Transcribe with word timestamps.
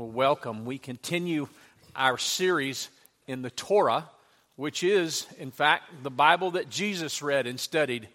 Well, 0.00 0.08
welcome. 0.08 0.64
We 0.64 0.78
continue 0.78 1.46
our 1.94 2.16
series 2.16 2.88
in 3.26 3.42
the 3.42 3.50
Torah, 3.50 4.08
which 4.56 4.82
is, 4.82 5.26
in 5.38 5.50
fact, 5.50 6.02
the 6.02 6.10
Bible 6.10 6.52
that 6.52 6.70
Jesus 6.70 7.20
read 7.20 7.46
and 7.46 7.60
studied 7.60 8.08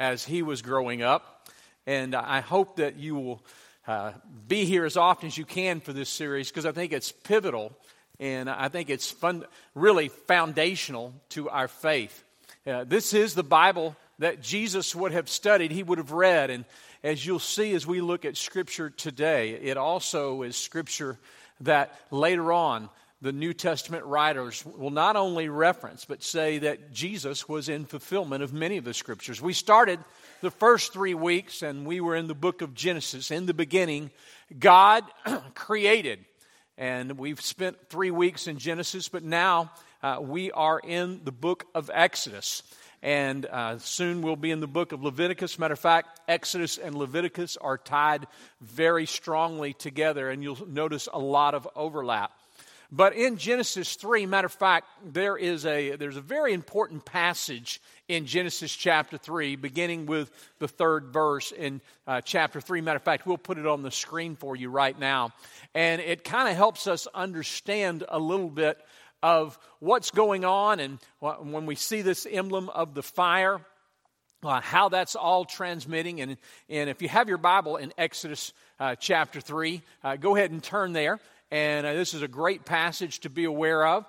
as 0.00 0.24
he 0.24 0.42
was 0.42 0.60
growing 0.60 1.02
up. 1.02 1.48
And 1.86 2.16
I 2.16 2.40
hope 2.40 2.78
that 2.78 2.96
you 2.96 3.14
will 3.14 3.44
uh, 3.86 4.10
be 4.48 4.64
here 4.64 4.84
as 4.84 4.96
often 4.96 5.28
as 5.28 5.38
you 5.38 5.44
can 5.44 5.78
for 5.78 5.92
this 5.92 6.08
series 6.08 6.48
because 6.48 6.66
I 6.66 6.72
think 6.72 6.92
it's 6.92 7.12
pivotal 7.12 7.70
and 8.18 8.50
I 8.50 8.66
think 8.66 8.90
it's 8.90 9.08
fun, 9.08 9.44
really 9.76 10.08
foundational 10.08 11.14
to 11.28 11.48
our 11.48 11.68
faith. 11.68 12.24
Uh, 12.66 12.82
this 12.82 13.14
is 13.14 13.36
the 13.36 13.44
Bible 13.44 13.94
that 14.20 14.42
Jesus 14.42 14.94
would 14.94 15.12
have 15.12 15.28
studied, 15.28 15.72
he 15.72 15.82
would 15.82 15.98
have 15.98 16.12
read, 16.12 16.50
and 16.50 16.66
as 17.02 17.24
you'll 17.24 17.38
see 17.38 17.72
as 17.72 17.86
we 17.86 18.02
look 18.02 18.26
at 18.26 18.36
Scripture 18.36 18.90
today, 18.90 19.52
it 19.52 19.78
also 19.78 20.42
is 20.42 20.56
Scripture 20.56 21.18
that 21.62 21.98
later 22.10 22.52
on 22.52 22.90
the 23.22 23.32
New 23.32 23.54
Testament 23.54 24.04
writers 24.04 24.64
will 24.64 24.90
not 24.90 25.16
only 25.16 25.48
reference, 25.48 26.04
but 26.04 26.22
say 26.22 26.58
that 26.58 26.92
Jesus 26.92 27.48
was 27.48 27.70
in 27.70 27.86
fulfillment 27.86 28.42
of 28.42 28.52
many 28.52 28.76
of 28.76 28.84
the 28.84 28.94
Scriptures. 28.94 29.40
We 29.40 29.54
started 29.54 29.98
the 30.42 30.50
first 30.50 30.92
three 30.92 31.14
weeks 31.14 31.62
and 31.62 31.86
we 31.86 32.00
were 32.00 32.16
in 32.16 32.28
the 32.28 32.34
book 32.34 32.60
of 32.60 32.74
Genesis. 32.74 33.30
In 33.30 33.46
the 33.46 33.54
beginning, 33.54 34.10
God 34.58 35.04
created. 35.54 36.24
And 36.76 37.18
we've 37.18 37.40
spent 37.40 37.88
three 37.88 38.10
weeks 38.10 38.46
in 38.46 38.58
Genesis, 38.58 39.08
but 39.08 39.22
now 39.22 39.70
uh, 40.02 40.18
we 40.20 40.50
are 40.52 40.78
in 40.78 41.20
the 41.24 41.32
book 41.32 41.66
of 41.74 41.90
Exodus 41.92 42.62
and 43.02 43.46
uh, 43.46 43.78
soon 43.78 44.22
we'll 44.22 44.36
be 44.36 44.50
in 44.50 44.60
the 44.60 44.66
book 44.66 44.92
of 44.92 45.02
Leviticus. 45.02 45.58
Matter 45.58 45.74
of 45.74 45.80
fact, 45.80 46.20
Exodus 46.28 46.78
and 46.78 46.94
Leviticus 46.94 47.56
are 47.56 47.78
tied 47.78 48.26
very 48.60 49.06
strongly 49.06 49.72
together, 49.72 50.30
and 50.30 50.42
you'll 50.42 50.68
notice 50.68 51.08
a 51.12 51.18
lot 51.18 51.54
of 51.54 51.68
overlap. 51.74 52.32
But 52.92 53.14
in 53.14 53.36
Genesis 53.36 53.94
3, 53.94 54.26
matter 54.26 54.46
of 54.46 54.52
fact, 54.52 54.88
there 55.04 55.36
is 55.36 55.64
a, 55.64 55.94
there's 55.94 56.16
a 56.16 56.20
very 56.20 56.52
important 56.52 57.04
passage 57.04 57.80
in 58.08 58.26
Genesis 58.26 58.74
chapter 58.74 59.16
3, 59.16 59.54
beginning 59.54 60.06
with 60.06 60.32
the 60.58 60.66
third 60.66 61.12
verse 61.12 61.52
in 61.52 61.80
uh, 62.08 62.20
chapter 62.20 62.60
3. 62.60 62.80
Matter 62.80 62.96
of 62.96 63.04
fact, 63.04 63.26
we'll 63.26 63.38
put 63.38 63.58
it 63.58 63.66
on 63.66 63.82
the 63.82 63.92
screen 63.92 64.34
for 64.34 64.56
you 64.56 64.70
right 64.70 64.98
now. 64.98 65.30
And 65.72 66.00
it 66.00 66.24
kind 66.24 66.48
of 66.48 66.56
helps 66.56 66.88
us 66.88 67.06
understand 67.14 68.02
a 68.08 68.18
little 68.18 68.50
bit 68.50 68.76
of 69.22 69.58
what's 69.80 70.10
going 70.10 70.44
on 70.44 70.80
and 70.80 70.98
when 71.20 71.66
we 71.66 71.74
see 71.74 72.02
this 72.02 72.26
emblem 72.30 72.68
of 72.68 72.94
the 72.94 73.02
fire, 73.02 73.60
uh, 74.42 74.60
how 74.60 74.88
that's 74.88 75.16
all 75.16 75.44
transmitting. 75.44 76.20
And, 76.20 76.36
and 76.68 76.88
if 76.88 77.02
you 77.02 77.08
have 77.08 77.28
your 77.28 77.38
Bible 77.38 77.76
in 77.76 77.92
Exodus 77.98 78.52
uh, 78.78 78.94
chapter 78.94 79.40
3, 79.40 79.82
uh, 80.02 80.16
go 80.16 80.36
ahead 80.36 80.50
and 80.50 80.62
turn 80.62 80.92
there. 80.92 81.20
And 81.50 81.86
uh, 81.86 81.92
this 81.92 82.14
is 82.14 82.22
a 82.22 82.28
great 82.28 82.64
passage 82.64 83.20
to 83.20 83.30
be 83.30 83.44
aware 83.44 83.86
of. 83.86 84.06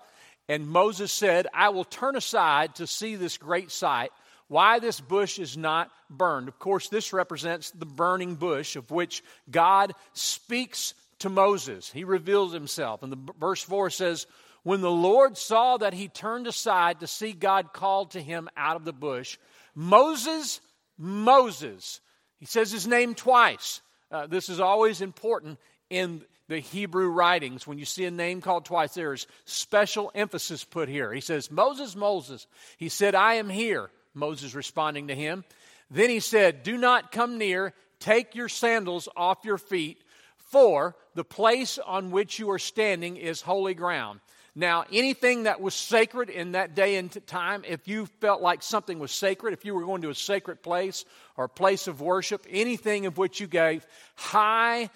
And 0.47 0.67
Moses 0.67 1.11
said, 1.11 1.47
I 1.53 1.69
will 1.69 1.83
turn 1.83 2.15
aside 2.15 2.75
to 2.75 2.87
see 2.87 3.15
this 3.15 3.37
great 3.37 3.71
sight, 3.71 4.11
why 4.47 4.79
this 4.79 4.99
bush 4.99 5.39
is 5.39 5.57
not 5.57 5.89
burned. 6.09 6.47
Of 6.47 6.59
course, 6.59 6.89
this 6.89 7.13
represents 7.13 7.71
the 7.71 7.85
burning 7.85 8.35
bush 8.35 8.75
of 8.75 8.91
which 8.91 9.23
God 9.49 9.93
speaks 10.13 10.93
to 11.19 11.29
Moses. 11.29 11.89
He 11.91 12.03
reveals 12.03 12.51
himself. 12.51 13.03
And 13.03 13.11
the 13.11 13.33
verse 13.39 13.61
4 13.61 13.89
says, 13.91 14.27
when 14.63 14.81
the 14.81 14.91
Lord 14.91 15.37
saw 15.37 15.77
that 15.77 15.93
he 15.93 16.07
turned 16.07 16.47
aside 16.47 16.99
to 16.99 17.07
see 17.07 17.33
God 17.33 17.73
called 17.73 18.11
to 18.11 18.21
him 18.21 18.49
out 18.55 18.75
of 18.75 18.85
the 18.85 18.93
bush, 18.93 19.37
Moses, 19.73 20.61
Moses, 20.97 21.99
he 22.37 22.45
says 22.45 22.71
his 22.71 22.87
name 22.87 23.15
twice. 23.15 23.81
Uh, 24.11 24.27
this 24.27 24.49
is 24.49 24.59
always 24.59 25.01
important 25.01 25.57
in 25.89 26.23
the 26.47 26.59
Hebrew 26.59 27.09
writings. 27.09 27.65
When 27.65 27.77
you 27.77 27.85
see 27.85 28.05
a 28.05 28.11
name 28.11 28.41
called 28.41 28.65
twice, 28.65 28.93
there's 28.93 29.25
special 29.45 30.11
emphasis 30.13 30.63
put 30.63 30.89
here. 30.89 31.13
He 31.13 31.21
says, 31.21 31.49
Moses, 31.49 31.95
Moses. 31.95 32.45
He 32.77 32.89
said, 32.89 33.15
I 33.15 33.35
am 33.35 33.49
here. 33.49 33.89
Moses 34.13 34.53
responding 34.53 35.07
to 35.07 35.15
him. 35.15 35.45
Then 35.89 36.09
he 36.09 36.19
said, 36.19 36.63
Do 36.63 36.77
not 36.77 37.11
come 37.11 37.37
near. 37.37 37.73
Take 37.99 38.35
your 38.35 38.49
sandals 38.49 39.07
off 39.15 39.45
your 39.45 39.57
feet, 39.57 40.03
for 40.37 40.95
the 41.13 41.23
place 41.23 41.77
on 41.77 42.11
which 42.11 42.39
you 42.39 42.49
are 42.51 42.59
standing 42.59 43.15
is 43.15 43.41
holy 43.41 43.73
ground. 43.75 44.19
Now, 44.53 44.83
anything 44.91 45.43
that 45.43 45.61
was 45.61 45.73
sacred 45.73 46.29
in 46.29 46.51
that 46.53 46.75
day 46.75 46.97
and 46.97 47.25
time, 47.25 47.63
if 47.65 47.87
you 47.87 48.07
felt 48.19 48.41
like 48.41 48.61
something 48.61 48.99
was 48.99 49.13
sacred, 49.13 49.53
if 49.53 49.63
you 49.63 49.73
were 49.73 49.85
going 49.85 50.01
to 50.01 50.09
a 50.09 50.15
sacred 50.15 50.61
place 50.61 51.05
or 51.37 51.45
a 51.45 51.49
place 51.49 51.87
of 51.87 52.01
worship, 52.01 52.45
anything 52.49 53.05
of 53.05 53.17
which 53.17 53.39
you 53.39 53.47
gave 53.47 53.87
high, 54.15 54.89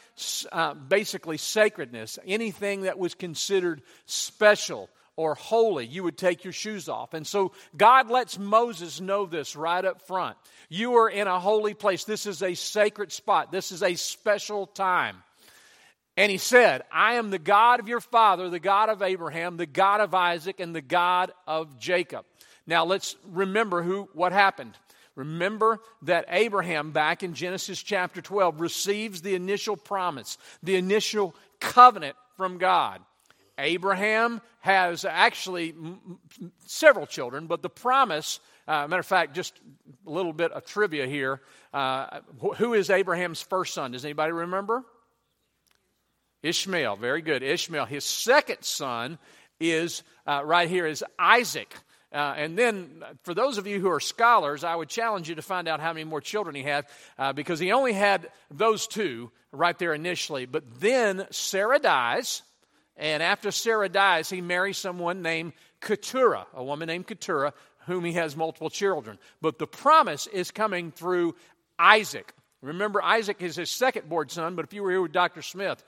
uh, 0.52 0.74
basically 0.74 1.38
sacredness, 1.38 2.20
anything 2.26 2.82
that 2.82 3.00
was 3.00 3.16
considered 3.16 3.82
special 4.06 4.90
or 5.16 5.36
holy, 5.36 5.86
you 5.86 6.04
would 6.04 6.18
take 6.18 6.44
your 6.44 6.52
shoes 6.52 6.90
off. 6.90 7.14
And 7.14 7.26
so 7.26 7.54
God 7.78 8.10
lets 8.10 8.38
Moses 8.38 9.00
know 9.00 9.26
this 9.26 9.56
right 9.56 9.86
up 9.86 10.06
front. 10.06 10.36
You 10.68 10.96
are 10.96 11.10
in 11.10 11.28
a 11.28 11.40
holy 11.40 11.74
place. 11.74 12.04
This 12.04 12.26
is 12.26 12.44
a 12.44 12.56
sacred 12.56 13.14
spot. 13.14 13.54
This 13.54 13.72
is 13.72 13.82
a 13.82 13.96
special 13.96 14.68
time. 14.68 15.24
And 16.18 16.32
he 16.32 16.38
said, 16.38 16.84
I 16.92 17.16
am 17.16 17.30
the 17.30 17.40
God 17.40 17.80
of 17.80 17.90
your 17.90 18.00
father, 18.00 18.50
the 18.50 18.60
God 18.60 18.90
of 18.90 19.02
Abraham, 19.02 19.58
the 19.58 19.66
God 19.66 20.00
of 20.00 20.14
Isaac, 20.14 20.60
and 20.60 20.74
the 20.74 20.82
God 20.82 21.32
of 21.46 21.78
Jacob. 21.78 22.26
Now 22.66 22.86
let's 22.86 23.16
remember 23.26 23.84
who 23.84 24.10
what 24.14 24.32
happened. 24.32 24.78
Remember 25.16 25.80
that 26.04 26.26
Abraham, 26.30 26.92
back 26.92 27.24
in 27.24 27.34
Genesis 27.34 27.82
chapter 27.82 28.22
12, 28.22 28.60
receives 28.60 29.22
the 29.22 29.36
initial 29.36 29.78
promise, 29.78 30.38
the 30.62 30.76
initial 30.76 31.36
covenant 31.60 32.16
from 32.36 32.58
God. 32.58 33.02
Abraham 33.58 34.42
has 34.60 35.06
actually 35.06 35.74
several 36.66 37.06
children, 37.06 37.48
but 37.48 37.62
the 37.62 37.70
promise, 37.70 38.42
uh, 38.68 38.88
matter 38.88 39.00
of 39.00 39.06
fact, 39.06 39.34
just 39.34 39.58
a 40.06 40.10
little 40.10 40.34
bit 40.34 40.52
of 40.52 40.66
trivia 40.66 41.08
here. 41.08 41.42
Uh, 41.74 42.20
who 42.58 42.74
is 42.74 42.90
Abraham's 42.90 43.42
first 43.42 43.74
son? 43.74 43.92
Does 43.92 44.04
anybody 44.04 44.34
remember? 44.34 44.84
Ishmael, 46.46 46.96
very 46.98 47.24
good. 47.24 47.42
Ishmael. 47.42 47.86
His 47.86 48.06
second 48.06 48.62
son 48.62 49.18
is 49.60 50.04
uh, 50.28 50.44
right 50.46 50.70
here 50.70 50.86
is 50.86 51.04
Isaac. 51.18 51.74
Uh, 52.14 52.36
and 52.38 52.58
then, 52.58 53.04
for 53.24 53.34
those 53.34 53.58
of 53.58 53.66
you 53.66 53.80
who 53.80 53.90
are 53.90 54.00
scholars, 54.00 54.64
I 54.64 54.76
would 54.76 54.88
challenge 54.88 55.28
you 55.28 55.36
to 55.36 55.42
find 55.42 55.68
out 55.68 55.80
how 55.80 55.92
many 55.92 56.04
more 56.04 56.22
children 56.22 56.56
he 56.56 56.62
had, 56.62 56.86
uh, 57.18 57.34
because 57.34 57.60
he 57.60 57.72
only 57.72 57.94
had 57.94 58.30
those 58.52 58.86
two 58.86 59.32
right 59.52 59.78
there 59.80 59.94
initially. 59.94 60.46
But 60.46 60.80
then 60.80 61.26
Sarah 61.32 61.80
dies, 61.80 62.44
and 62.96 63.24
after 63.24 63.50
Sarah 63.52 63.90
dies, 63.90 64.30
he 64.30 64.40
marries 64.40 64.78
someone 64.78 65.24
named 65.24 65.54
Keturah, 65.82 66.46
a 66.54 66.64
woman 66.64 66.88
named 66.88 67.08
Keturah, 67.08 67.54
whom 67.88 68.06
he 68.06 68.14
has 68.14 68.38
multiple 68.38 68.70
children. 68.70 69.18
But 69.42 69.58
the 69.58 69.68
promise 69.68 70.28
is 70.28 70.52
coming 70.52 70.92
through 70.92 71.36
Isaac. 71.80 72.34
Remember, 72.62 73.02
Isaac 73.04 73.42
is 73.42 73.56
his 73.56 73.72
second 73.72 74.08
born 74.08 74.30
son, 74.30 74.56
but 74.56 74.66
if 74.66 74.74
you 74.74 74.84
were 74.84 74.92
here 74.92 75.02
with 75.02 75.12
Dr. 75.12 75.42
Smith, 75.42 75.84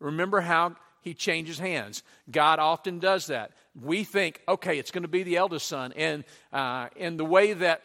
Remember 0.00 0.40
how 0.40 0.76
he 1.00 1.14
changes 1.14 1.58
hands. 1.58 2.02
God 2.30 2.58
often 2.58 2.98
does 2.98 3.28
that. 3.28 3.52
We 3.80 4.04
think, 4.04 4.40
okay, 4.48 4.78
it's 4.78 4.90
going 4.90 5.02
to 5.02 5.08
be 5.08 5.22
the 5.22 5.36
eldest 5.36 5.68
son. 5.68 5.92
And 5.92 6.24
uh, 6.52 6.88
in 6.96 7.16
the 7.16 7.24
way 7.24 7.52
that, 7.52 7.82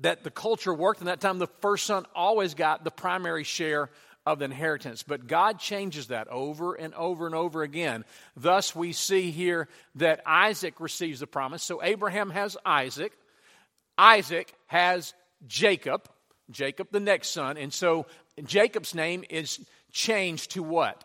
that 0.00 0.24
the 0.24 0.30
culture 0.30 0.72
worked 0.72 1.00
in 1.00 1.06
that 1.06 1.20
time, 1.20 1.38
the 1.38 1.46
first 1.60 1.84
son 1.84 2.06
always 2.14 2.54
got 2.54 2.82
the 2.82 2.90
primary 2.90 3.44
share 3.44 3.90
of 4.24 4.38
the 4.38 4.46
inheritance. 4.46 5.02
But 5.02 5.26
God 5.26 5.58
changes 5.58 6.08
that 6.08 6.28
over 6.28 6.74
and 6.74 6.94
over 6.94 7.26
and 7.26 7.34
over 7.34 7.62
again. 7.62 8.04
Thus, 8.36 8.74
we 8.74 8.92
see 8.92 9.30
here 9.30 9.68
that 9.96 10.22
Isaac 10.24 10.80
receives 10.80 11.20
the 11.20 11.26
promise. 11.26 11.62
So 11.62 11.82
Abraham 11.82 12.30
has 12.30 12.56
Isaac, 12.64 13.12
Isaac 13.98 14.54
has 14.66 15.12
Jacob, 15.46 16.08
Jacob, 16.50 16.88
the 16.90 17.00
next 17.00 17.28
son. 17.28 17.56
And 17.56 17.72
so 17.72 18.06
Jacob's 18.44 18.94
name 18.94 19.24
is 19.28 19.60
changed 19.92 20.52
to 20.52 20.62
what? 20.62 21.04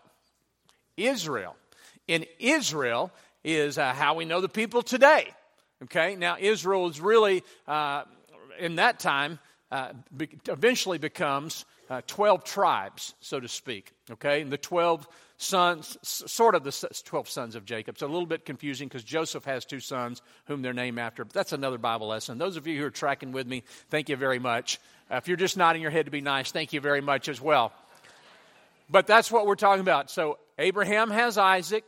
Israel. 0.97 1.55
In 2.07 2.25
Israel 2.39 3.11
is 3.43 3.77
uh, 3.77 3.93
how 3.93 4.15
we 4.15 4.25
know 4.25 4.41
the 4.41 4.49
people 4.49 4.81
today. 4.81 5.33
Okay, 5.83 6.15
now 6.15 6.37
Israel 6.39 6.87
is 6.87 7.01
really, 7.01 7.43
uh, 7.67 8.03
in 8.59 8.75
that 8.75 8.99
time, 8.99 9.39
uh, 9.71 9.91
be- 10.15 10.29
eventually 10.47 10.97
becomes 10.97 11.65
uh, 11.89 12.01
12 12.07 12.43
tribes, 12.43 13.13
so 13.19 13.39
to 13.39 13.47
speak. 13.47 13.91
Okay, 14.09 14.41
and 14.41 14.51
the 14.51 14.57
12 14.57 15.07
sons, 15.37 15.97
sort 16.01 16.55
of 16.55 16.63
the 16.63 16.71
12 17.03 17.29
sons 17.29 17.55
of 17.55 17.65
Jacob. 17.65 17.95
It's 17.95 18.01
a 18.01 18.07
little 18.07 18.25
bit 18.25 18.45
confusing 18.45 18.87
because 18.87 19.03
Joseph 19.03 19.43
has 19.45 19.65
two 19.65 19.79
sons 19.79 20.21
whom 20.45 20.61
they're 20.61 20.73
named 20.73 20.97
after, 20.97 21.25
but 21.25 21.33
that's 21.33 21.53
another 21.53 21.77
Bible 21.77 22.07
lesson. 22.07 22.37
Those 22.37 22.57
of 22.57 22.67
you 22.67 22.79
who 22.79 22.85
are 22.85 22.91
tracking 22.91 23.31
with 23.31 23.45
me, 23.45 23.63
thank 23.89 24.09
you 24.09 24.15
very 24.15 24.39
much. 24.39 24.79
Uh, 25.11 25.15
if 25.15 25.27
you're 25.27 25.37
just 25.37 25.57
nodding 25.57 25.81
your 25.81 25.91
head 25.91 26.05
to 26.05 26.11
be 26.11 26.21
nice, 26.21 26.51
thank 26.51 26.73
you 26.73 26.81
very 26.81 27.01
much 27.01 27.27
as 27.27 27.41
well. 27.41 27.73
But 28.89 29.07
that's 29.07 29.31
what 29.31 29.45
we're 29.45 29.55
talking 29.55 29.81
about. 29.81 30.09
So 30.09 30.37
Abraham 30.57 31.11
has 31.11 31.37
Isaac, 31.37 31.83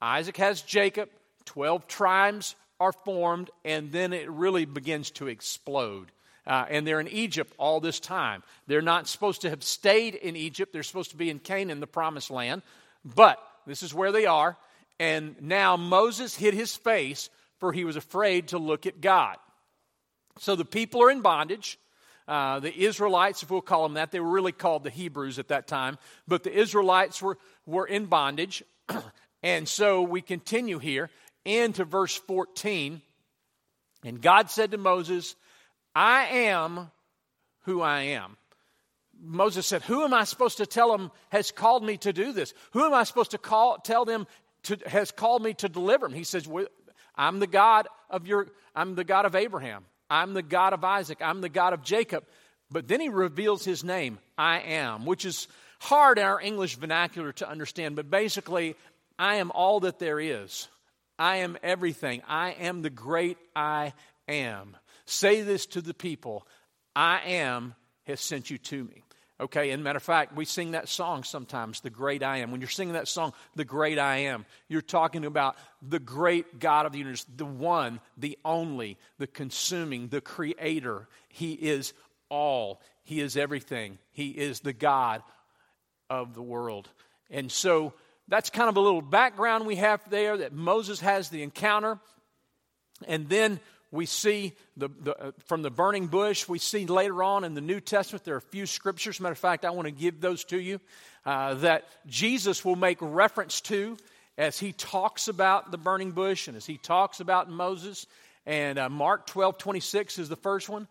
Isaac 0.00 0.36
has 0.36 0.62
Jacob, 0.62 1.08
12 1.44 1.86
tribes 1.86 2.54
are 2.78 2.92
formed, 2.92 3.50
and 3.64 3.92
then 3.92 4.12
it 4.12 4.30
really 4.30 4.64
begins 4.64 5.10
to 5.12 5.28
explode. 5.28 6.10
Uh, 6.44 6.64
and 6.68 6.86
they're 6.86 7.00
in 7.00 7.08
Egypt 7.08 7.52
all 7.58 7.80
this 7.80 8.00
time. 8.00 8.42
They're 8.66 8.82
not 8.82 9.06
supposed 9.06 9.42
to 9.42 9.50
have 9.50 9.62
stayed 9.62 10.16
in 10.16 10.34
Egypt, 10.34 10.72
they're 10.72 10.82
supposed 10.82 11.10
to 11.10 11.16
be 11.16 11.30
in 11.30 11.38
Canaan, 11.38 11.80
the 11.80 11.86
promised 11.86 12.30
land. 12.30 12.62
But 13.04 13.38
this 13.66 13.82
is 13.82 13.94
where 13.94 14.12
they 14.12 14.26
are. 14.26 14.56
And 14.98 15.36
now 15.40 15.76
Moses 15.76 16.34
hid 16.34 16.54
his 16.54 16.74
face, 16.76 17.30
for 17.58 17.72
he 17.72 17.84
was 17.84 17.96
afraid 17.96 18.48
to 18.48 18.58
look 18.58 18.86
at 18.86 19.00
God. 19.00 19.36
So 20.38 20.56
the 20.56 20.64
people 20.64 21.02
are 21.02 21.10
in 21.10 21.20
bondage. 21.20 21.78
Uh, 22.32 22.60
the 22.60 22.74
Israelites, 22.74 23.42
if 23.42 23.50
we'll 23.50 23.60
call 23.60 23.82
them 23.82 23.92
that, 23.92 24.10
they 24.10 24.18
were 24.18 24.30
really 24.30 24.52
called 24.52 24.84
the 24.84 24.88
Hebrews 24.88 25.38
at 25.38 25.48
that 25.48 25.66
time, 25.66 25.98
but 26.26 26.42
the 26.42 26.50
Israelites 26.50 27.20
were, 27.20 27.36
were 27.66 27.84
in 27.84 28.06
bondage. 28.06 28.62
and 29.42 29.68
so 29.68 30.00
we 30.00 30.22
continue 30.22 30.78
here 30.78 31.10
into 31.44 31.84
verse 31.84 32.16
14. 32.16 33.02
And 34.02 34.22
God 34.22 34.48
said 34.48 34.70
to 34.70 34.78
Moses, 34.78 35.36
I 35.94 36.24
am 36.24 36.90
who 37.64 37.82
I 37.82 38.00
am. 38.00 38.38
Moses 39.22 39.66
said, 39.66 39.82
Who 39.82 40.02
am 40.02 40.14
I 40.14 40.24
supposed 40.24 40.56
to 40.56 40.64
tell 40.64 40.90
them 40.90 41.10
has 41.28 41.50
called 41.50 41.84
me 41.84 41.98
to 41.98 42.14
do 42.14 42.32
this? 42.32 42.54
Who 42.70 42.82
am 42.82 42.94
I 42.94 43.04
supposed 43.04 43.32
to 43.32 43.38
call, 43.38 43.76
tell 43.76 44.06
them 44.06 44.26
to, 44.62 44.78
has 44.86 45.10
called 45.10 45.42
me 45.42 45.52
to 45.52 45.68
deliver 45.68 46.08
them? 46.08 46.16
He 46.16 46.24
says, 46.24 46.48
I'm 47.14 47.40
the 47.40 47.46
God 47.46 47.88
of 48.08 48.26
your, 48.26 48.46
I'm 48.74 48.94
the 48.94 49.04
God 49.04 49.26
of 49.26 49.36
Abraham. 49.36 49.84
I'm 50.12 50.34
the 50.34 50.42
God 50.42 50.74
of 50.74 50.84
Isaac. 50.84 51.18
I'm 51.22 51.40
the 51.40 51.48
God 51.48 51.72
of 51.72 51.82
Jacob. 51.82 52.24
But 52.70 52.86
then 52.86 53.00
he 53.00 53.08
reveals 53.08 53.64
his 53.64 53.82
name, 53.82 54.18
I 54.36 54.60
am, 54.60 55.06
which 55.06 55.24
is 55.24 55.48
hard 55.80 56.18
in 56.18 56.24
our 56.24 56.38
English 56.38 56.76
vernacular 56.76 57.32
to 57.32 57.48
understand. 57.48 57.96
But 57.96 58.10
basically, 58.10 58.76
I 59.18 59.36
am 59.36 59.50
all 59.50 59.80
that 59.80 59.98
there 59.98 60.20
is. 60.20 60.68
I 61.18 61.36
am 61.38 61.56
everything. 61.62 62.20
I 62.28 62.50
am 62.50 62.82
the 62.82 62.90
great 62.90 63.38
I 63.56 63.94
am. 64.28 64.76
Say 65.06 65.40
this 65.40 65.64
to 65.66 65.80
the 65.80 65.94
people 65.94 66.46
I 66.94 67.20
am 67.26 67.74
has 68.04 68.20
sent 68.20 68.50
you 68.50 68.58
to 68.58 68.84
me. 68.84 69.04
Okay, 69.42 69.70
and 69.72 69.82
matter 69.82 69.96
of 69.96 70.04
fact, 70.04 70.36
we 70.36 70.44
sing 70.44 70.70
that 70.70 70.88
song 70.88 71.24
sometimes, 71.24 71.80
The 71.80 71.90
Great 71.90 72.22
I 72.22 72.38
Am. 72.38 72.52
When 72.52 72.60
you're 72.60 72.70
singing 72.70 72.94
that 72.94 73.08
song, 73.08 73.32
The 73.56 73.64
Great 73.64 73.98
I 73.98 74.18
Am, 74.18 74.46
you're 74.68 74.80
talking 74.80 75.24
about 75.24 75.56
the 75.86 75.98
great 75.98 76.60
God 76.60 76.86
of 76.86 76.92
the 76.92 76.98
universe, 76.98 77.26
the 77.36 77.44
one, 77.44 77.98
the 78.16 78.38
only, 78.44 78.98
the 79.18 79.26
consuming, 79.26 80.06
the 80.06 80.20
creator. 80.20 81.08
He 81.28 81.54
is 81.54 81.92
all, 82.28 82.80
He 83.02 83.20
is 83.20 83.36
everything. 83.36 83.98
He 84.12 84.28
is 84.28 84.60
the 84.60 84.72
God 84.72 85.24
of 86.08 86.34
the 86.34 86.42
world. 86.42 86.88
And 87.28 87.50
so 87.50 87.94
that's 88.28 88.48
kind 88.48 88.68
of 88.68 88.76
a 88.76 88.80
little 88.80 89.02
background 89.02 89.66
we 89.66 89.76
have 89.76 90.08
there 90.08 90.36
that 90.36 90.52
Moses 90.52 91.00
has 91.00 91.30
the 91.30 91.42
encounter. 91.42 91.98
And 93.08 93.28
then 93.28 93.58
we 93.92 94.06
see 94.06 94.54
the, 94.76 94.88
the, 94.88 95.16
uh, 95.16 95.32
from 95.46 95.62
the 95.62 95.70
burning 95.70 96.06
bush, 96.06 96.48
we 96.48 96.58
see 96.58 96.86
later 96.86 97.22
on 97.22 97.44
in 97.44 97.54
the 97.54 97.60
New 97.60 97.78
Testament, 97.78 98.24
there 98.24 98.34
are 98.34 98.38
a 98.38 98.40
few 98.40 98.64
scriptures. 98.64 99.20
Matter 99.20 99.32
of 99.32 99.38
fact, 99.38 99.66
I 99.66 99.70
want 99.70 99.86
to 99.86 99.92
give 99.92 100.20
those 100.20 100.44
to 100.44 100.58
you 100.58 100.80
uh, 101.26 101.54
that 101.54 101.84
Jesus 102.06 102.64
will 102.64 102.74
make 102.74 102.96
reference 103.00 103.60
to 103.62 103.98
as 104.38 104.58
he 104.58 104.72
talks 104.72 105.28
about 105.28 105.70
the 105.70 105.76
burning 105.76 106.12
bush 106.12 106.48
and 106.48 106.56
as 106.56 106.64
he 106.64 106.78
talks 106.78 107.20
about 107.20 107.50
Moses. 107.50 108.06
And 108.46 108.78
uh, 108.78 108.88
Mark 108.88 109.26
12 109.26 109.58
26 109.58 110.18
is 110.18 110.28
the 110.30 110.36
first 110.36 110.70
one. 110.70 110.88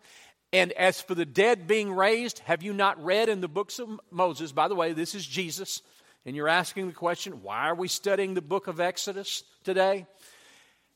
And 0.52 0.70
as 0.72 1.00
for 1.00 1.16
the 1.16 1.24
dead 1.24 1.66
being 1.66 1.92
raised, 1.92 2.38
have 2.40 2.62
you 2.62 2.72
not 2.72 3.02
read 3.02 3.28
in 3.28 3.40
the 3.40 3.48
books 3.48 3.80
of 3.80 3.88
Moses? 4.10 4.52
By 4.52 4.68
the 4.68 4.74
way, 4.74 4.92
this 4.92 5.14
is 5.14 5.26
Jesus. 5.26 5.82
And 6.24 6.36
you're 6.36 6.48
asking 6.48 6.86
the 6.86 6.94
question, 6.94 7.42
why 7.42 7.68
are 7.68 7.74
we 7.74 7.88
studying 7.88 8.34
the 8.34 8.42
book 8.42 8.68
of 8.68 8.78
Exodus 8.78 9.42
today? 9.64 10.06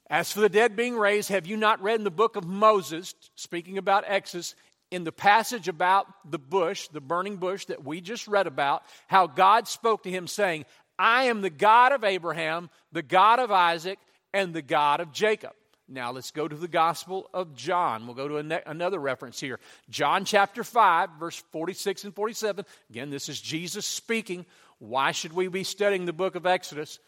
As 0.08 0.30
for 0.30 0.40
the 0.40 0.48
dead 0.48 0.76
being 0.76 0.96
raised, 0.96 1.30
have 1.30 1.46
you 1.46 1.56
not 1.56 1.82
read 1.82 1.98
in 1.98 2.04
the 2.04 2.10
book 2.10 2.36
of 2.36 2.46
Moses, 2.46 3.14
speaking 3.34 3.76
about 3.76 4.04
Exodus, 4.06 4.54
in 4.90 5.02
the 5.02 5.12
passage 5.12 5.66
about 5.66 6.06
the 6.30 6.38
bush, 6.38 6.88
the 6.88 7.00
burning 7.00 7.36
bush 7.36 7.64
that 7.66 7.84
we 7.84 8.00
just 8.00 8.28
read 8.28 8.46
about, 8.46 8.84
how 9.08 9.26
God 9.26 9.66
spoke 9.66 10.04
to 10.04 10.10
him 10.10 10.28
saying, 10.28 10.64
I 10.98 11.24
am 11.24 11.40
the 11.40 11.50
God 11.50 11.92
of 11.92 12.04
Abraham, 12.04 12.70
the 12.92 13.02
God 13.02 13.40
of 13.40 13.50
Isaac, 13.50 13.98
and 14.32 14.54
the 14.54 14.62
God 14.62 15.00
of 15.00 15.12
Jacob. 15.12 15.52
Now 15.88 16.12
let's 16.12 16.30
go 16.30 16.48
to 16.48 16.56
the 16.56 16.68
Gospel 16.68 17.28
of 17.32 17.54
John. 17.54 18.06
We'll 18.06 18.14
go 18.14 18.28
to 18.28 18.42
ne- 18.42 18.62
another 18.66 18.98
reference 18.98 19.38
here. 19.38 19.60
John 19.88 20.24
chapter 20.24 20.64
5, 20.64 21.10
verse 21.18 21.42
46 21.52 22.04
and 22.04 22.14
47. 22.14 22.64
Again, 22.90 23.10
this 23.10 23.28
is 23.28 23.40
Jesus 23.40 23.86
speaking. 23.86 24.46
Why 24.78 25.12
should 25.12 25.32
we 25.32 25.48
be 25.48 25.64
studying 25.64 26.04
the 26.04 26.12
book 26.12 26.34
of 26.34 26.46
Exodus? 26.46 26.98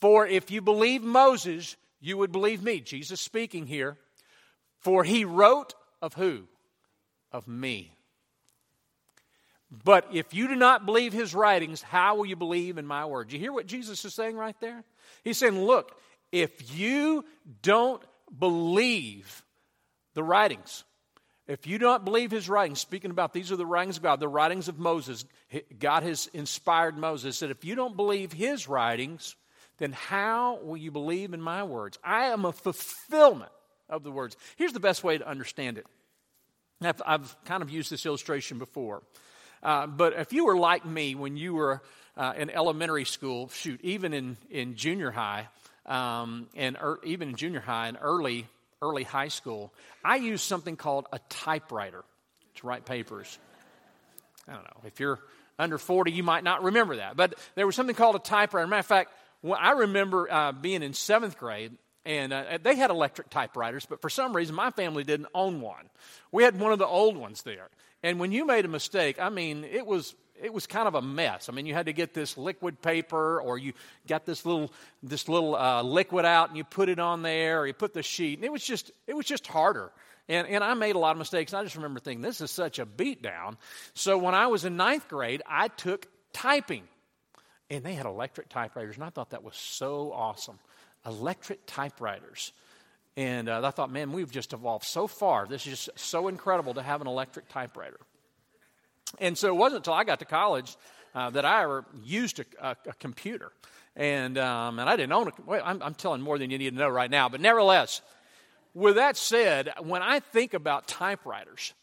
For 0.00 0.26
if 0.26 0.50
you 0.50 0.60
believe 0.60 1.02
Moses, 1.02 1.76
you 2.00 2.16
would 2.16 2.32
believe 2.32 2.62
me. 2.62 2.80
Jesus 2.80 3.20
speaking 3.20 3.66
here. 3.66 3.96
For 4.80 5.04
he 5.04 5.24
wrote 5.24 5.74
of 6.00 6.14
who? 6.14 6.44
Of 7.32 7.46
me. 7.46 7.94
But 9.70 10.08
if 10.12 10.34
you 10.34 10.48
do 10.48 10.56
not 10.56 10.84
believe 10.84 11.12
his 11.12 11.34
writings, 11.34 11.80
how 11.80 12.16
will 12.16 12.26
you 12.26 12.34
believe 12.34 12.76
in 12.78 12.86
my 12.86 13.04
words? 13.04 13.32
You 13.32 13.38
hear 13.38 13.52
what 13.52 13.66
Jesus 13.66 14.04
is 14.04 14.14
saying 14.14 14.36
right 14.36 14.56
there? 14.60 14.82
He's 15.22 15.38
saying, 15.38 15.60
look, 15.60 15.96
if 16.32 16.76
you 16.76 17.24
don't 17.62 18.02
believe 18.36 19.44
the 20.14 20.24
writings, 20.24 20.84
if 21.46 21.66
you 21.66 21.78
don't 21.78 22.04
believe 22.04 22.30
his 22.30 22.48
writings, 22.48 22.80
speaking 22.80 23.10
about 23.10 23.32
these 23.32 23.52
are 23.52 23.56
the 23.56 23.66
writings 23.66 23.96
of 23.96 24.02
God, 24.02 24.18
the 24.18 24.28
writings 24.28 24.68
of 24.68 24.78
Moses, 24.78 25.24
God 25.78 26.02
has 26.02 26.28
inspired 26.32 26.96
Moses, 26.96 27.40
that 27.40 27.50
if 27.50 27.64
you 27.64 27.74
don't 27.74 27.96
believe 27.96 28.32
his 28.32 28.68
writings, 28.68 29.36
then 29.80 29.92
how 29.92 30.60
will 30.62 30.76
you 30.76 30.92
believe 30.92 31.34
in 31.34 31.40
my 31.40 31.64
words? 31.64 31.98
I 32.04 32.26
am 32.26 32.44
a 32.44 32.52
fulfillment 32.52 33.50
of 33.88 34.04
the 34.04 34.12
words. 34.12 34.36
Here's 34.56 34.72
the 34.72 34.80
best 34.80 35.02
way 35.02 35.18
to 35.18 35.26
understand 35.26 35.78
it. 35.78 35.86
I've, 36.82 37.02
I've 37.04 37.44
kind 37.44 37.62
of 37.62 37.70
used 37.70 37.90
this 37.90 38.06
illustration 38.06 38.58
before. 38.58 39.02
Uh, 39.62 39.86
but 39.86 40.12
if 40.12 40.32
you 40.32 40.44
were 40.46 40.56
like 40.56 40.86
me 40.86 41.14
when 41.14 41.36
you 41.36 41.54
were 41.54 41.82
uh, 42.16 42.34
in 42.36 42.50
elementary 42.50 43.04
school, 43.04 43.48
shoot, 43.48 43.80
even 43.82 44.14
in, 44.14 44.36
in 44.50 44.76
junior 44.76 45.10
high, 45.10 45.48
um, 45.86 46.46
and 46.54 46.76
er, 46.80 47.00
even 47.04 47.30
in 47.30 47.36
junior 47.36 47.60
high 47.60 47.88
and 47.88 47.98
early, 48.00 48.46
early 48.80 49.02
high 49.02 49.28
school, 49.28 49.72
I 50.04 50.16
used 50.16 50.44
something 50.44 50.76
called 50.76 51.06
a 51.12 51.18
typewriter 51.28 52.04
to 52.56 52.66
write 52.66 52.84
papers. 52.84 53.38
I 54.46 54.52
don't 54.52 54.64
know. 54.64 54.82
If 54.86 55.00
you're 55.00 55.18
under 55.58 55.78
40, 55.78 56.12
you 56.12 56.22
might 56.22 56.44
not 56.44 56.62
remember 56.62 56.96
that. 56.96 57.16
But 57.16 57.34
there 57.54 57.66
was 57.66 57.76
something 57.76 57.94
called 57.94 58.16
a 58.16 58.20
typewriter. 58.20 58.66
Matter 58.66 58.80
of 58.80 58.86
fact, 58.86 59.12
well, 59.42 59.58
I 59.60 59.72
remember 59.72 60.30
uh, 60.30 60.52
being 60.52 60.82
in 60.82 60.94
seventh 60.94 61.38
grade, 61.38 61.72
and 62.04 62.32
uh, 62.32 62.58
they 62.62 62.76
had 62.76 62.90
electric 62.90 63.30
typewriters, 63.30 63.86
but 63.86 64.00
for 64.00 64.10
some 64.10 64.34
reason 64.34 64.54
my 64.54 64.70
family 64.70 65.04
didn't 65.04 65.28
own 65.34 65.60
one. 65.60 65.88
We 66.32 66.42
had 66.42 66.58
one 66.58 66.72
of 66.72 66.78
the 66.78 66.86
old 66.86 67.16
ones 67.16 67.42
there. 67.42 67.68
And 68.02 68.18
when 68.18 68.32
you 68.32 68.46
made 68.46 68.64
a 68.64 68.68
mistake, 68.68 69.20
I 69.20 69.28
mean, 69.28 69.64
it 69.64 69.86
was 69.86 70.14
it 70.42 70.54
was 70.54 70.66
kind 70.66 70.88
of 70.88 70.94
a 70.94 71.02
mess. 71.02 71.50
I 71.50 71.52
mean, 71.52 71.66
you 71.66 71.74
had 71.74 71.86
to 71.86 71.92
get 71.92 72.14
this 72.14 72.38
liquid 72.38 72.80
paper, 72.80 73.40
or 73.40 73.58
you 73.58 73.74
got 74.06 74.24
this 74.24 74.46
little 74.46 74.72
this 75.02 75.28
little 75.28 75.54
uh, 75.54 75.82
liquid 75.82 76.24
out, 76.24 76.48
and 76.48 76.56
you 76.56 76.64
put 76.64 76.88
it 76.88 76.98
on 76.98 77.22
there, 77.22 77.60
or 77.60 77.66
you 77.66 77.74
put 77.74 77.92
the 77.92 78.02
sheet, 78.02 78.38
and 78.38 78.44
it 78.44 78.52
was 78.52 78.64
just 78.64 78.90
it 79.06 79.14
was 79.14 79.26
just 79.26 79.46
harder. 79.46 79.90
And, 80.28 80.46
and 80.46 80.62
I 80.62 80.74
made 80.74 80.94
a 80.94 80.98
lot 80.98 81.12
of 81.12 81.18
mistakes. 81.18 81.52
I 81.52 81.64
just 81.64 81.74
remember 81.74 81.98
thinking, 81.98 82.22
this 82.22 82.40
is 82.40 82.52
such 82.52 82.78
a 82.78 82.86
beatdown. 82.86 83.56
So 83.94 84.16
when 84.16 84.34
I 84.34 84.46
was 84.46 84.64
in 84.64 84.76
ninth 84.76 85.08
grade, 85.08 85.42
I 85.44 85.68
took 85.68 86.06
typing 86.32 86.84
and 87.70 87.84
they 87.84 87.94
had 87.94 88.06
electric 88.06 88.48
typewriters, 88.48 88.96
and 88.96 89.04
I 89.04 89.10
thought 89.10 89.30
that 89.30 89.44
was 89.44 89.56
so 89.56 90.12
awesome. 90.12 90.58
Electric 91.06 91.64
typewriters. 91.66 92.52
And 93.16 93.48
uh, 93.48 93.60
I 93.64 93.70
thought, 93.70 93.90
man, 93.90 94.12
we've 94.12 94.30
just 94.30 94.52
evolved 94.52 94.84
so 94.84 95.06
far. 95.06 95.46
This 95.46 95.66
is 95.66 95.86
just 95.86 95.98
so 95.98 96.28
incredible 96.28 96.74
to 96.74 96.82
have 96.82 97.00
an 97.00 97.06
electric 97.06 97.48
typewriter. 97.48 98.00
And 99.18 99.36
so 99.36 99.48
it 99.48 99.56
wasn't 99.56 99.78
until 99.78 99.94
I 99.94 100.04
got 100.04 100.18
to 100.20 100.24
college 100.24 100.76
uh, 101.14 101.30
that 101.30 101.44
I 101.44 101.62
ever 101.62 101.84
used 102.04 102.40
a, 102.40 102.44
a, 102.60 102.76
a 102.86 102.92
computer. 102.94 103.52
And, 103.96 104.38
um, 104.38 104.78
and 104.78 104.88
I 104.88 104.96
didn't 104.96 105.12
own 105.12 105.28
a 105.28 105.32
well, 105.44 105.62
I'm, 105.64 105.82
I'm 105.82 105.94
telling 105.94 106.20
more 106.20 106.38
than 106.38 106.50
you 106.50 106.58
need 106.58 106.70
to 106.70 106.76
know 106.76 106.88
right 106.88 107.10
now. 107.10 107.28
But 107.28 107.40
nevertheless, 107.40 108.02
with 108.74 108.96
that 108.96 109.16
said, 109.16 109.72
when 109.80 110.02
I 110.02 110.20
think 110.20 110.54
about 110.54 110.86
typewriters, 110.86 111.74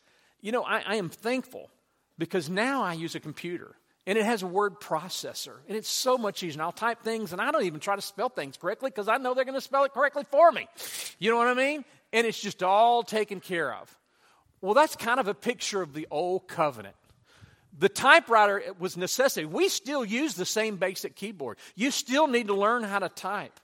you 0.42 0.52
know, 0.52 0.64
I, 0.64 0.84
I 0.86 0.96
am 0.96 1.10
thankful 1.10 1.70
because 2.18 2.50
now 2.50 2.84
I 2.84 2.94
use 2.94 3.16
a 3.16 3.20
computer 3.20 3.76
and 4.08 4.18
it 4.18 4.26
has 4.26 4.42
a 4.42 4.48
word 4.48 4.80
processor 4.80 5.58
and 5.68 5.78
it's 5.78 5.90
so 5.90 6.18
much 6.18 6.42
easier. 6.42 6.54
And 6.54 6.62
i'll 6.64 6.72
type 6.72 7.04
things 7.04 7.34
and 7.34 7.42
i 7.42 7.52
don't 7.52 7.66
even 7.66 7.80
try 7.80 7.96
to 7.96 8.02
spell 8.02 8.30
things 8.30 8.58
correctly 8.58 8.90
because 8.90 9.08
i 9.08 9.18
know 9.18 9.36
they're 9.36 9.46
going 9.46 9.54
to 9.54 9.62
spell 9.62 9.84
it 9.84 9.94
correctly 9.94 10.24
for 10.32 10.52
me. 10.52 10.68
You 11.20 11.30
know 11.30 11.38
what 11.38 11.48
i 11.48 11.54
mean? 11.54 11.86
And 12.12 12.26
it's 12.26 12.40
just 12.40 12.64
all 12.64 13.04
taken 13.04 13.40
care 13.40 13.72
of. 13.72 13.96
Well 14.62 14.74
that's 14.74 14.96
kind 14.96 15.20
of 15.20 15.28
a 15.28 15.36
picture 15.36 15.84
of 15.84 15.94
the 15.94 16.08
old 16.10 16.48
covenant. 16.48 16.96
The 17.78 17.90
typewriter 17.90 18.64
was 18.80 18.98
necessity 18.98 19.46
we 19.46 19.70
still 19.70 20.04
use 20.04 20.34
the 20.34 20.46
same 20.46 20.78
basic 20.78 21.16
keyboard. 21.16 21.58
You 21.76 21.92
still 21.92 22.28
need 22.28 22.48
to 22.48 22.56
learn 22.56 22.84
how 22.84 23.00
to 23.00 23.10
type. 23.10 23.60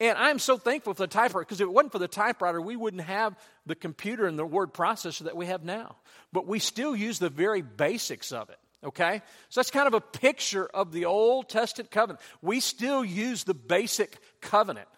And 0.00 0.18
i'm 0.18 0.40
so 0.40 0.58
thankful 0.58 0.94
for 0.94 1.02
the 1.04 1.06
typewriter 1.06 1.44
because 1.44 1.60
if 1.60 1.68
it 1.68 1.72
wasn't 1.72 1.92
for 1.92 2.00
the 2.00 2.08
typewriter 2.08 2.60
we 2.60 2.74
wouldn't 2.74 3.04
have 3.04 3.38
the 3.64 3.76
computer 3.76 4.26
and 4.26 4.38
the 4.38 4.44
word 4.44 4.74
processor 4.74 5.24
that 5.24 5.36
we 5.36 5.46
have 5.46 5.62
now. 5.62 5.96
But 6.32 6.48
we 6.48 6.58
still 6.58 6.96
use 6.96 7.20
the 7.20 7.30
very 7.30 7.62
basics 7.62 8.32
of 8.32 8.50
it 8.50 8.58
Okay? 8.84 9.22
So 9.48 9.60
that's 9.60 9.70
kind 9.70 9.86
of 9.86 9.94
a 9.94 10.00
picture 10.00 10.66
of 10.66 10.92
the 10.92 11.06
Old 11.06 11.48
Testament 11.48 11.90
covenant. 11.90 12.20
We 12.42 12.60
still 12.60 13.04
use 13.04 13.44
the 13.44 13.54
basic 13.54 14.18
covenant, 14.40 14.88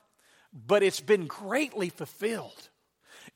but 0.52 0.82
it's 0.82 1.00
been 1.00 1.26
greatly 1.26 1.88
fulfilled. 1.88 2.68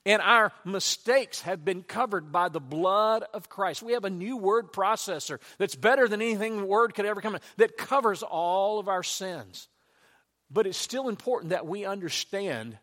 And 0.07 0.23
our 0.23 0.52
mistakes 0.64 1.42
have 1.42 1.64
been 1.64 1.83
covered 1.83 2.33
by 2.33 2.49
the 2.49 2.61
blood 2.61 3.25
of 3.35 3.49
Christ. 3.49 3.83
We 3.83 3.92
have 3.92 4.04
a 4.04 4.11
new 4.11 4.37
word 4.37 4.73
processor 4.73 5.38
that's 5.59 5.75
better 5.75 6.09
than 6.09 6.23
anything 6.23 6.59
the 6.59 6.64
word 6.64 6.95
could 6.95 7.07
ever 7.07 7.21
come 7.21 7.35
in, 7.35 7.40
that 7.59 7.76
covers 7.76 8.23
all 8.23 8.78
of 8.78 8.88
our 8.88 9.02
sins. 9.02 9.69
But 10.50 10.66
it's 10.66 10.78
still 10.78 11.09
important 11.09 11.50
that 11.50 11.66
we 11.66 11.85
understand 11.85 12.78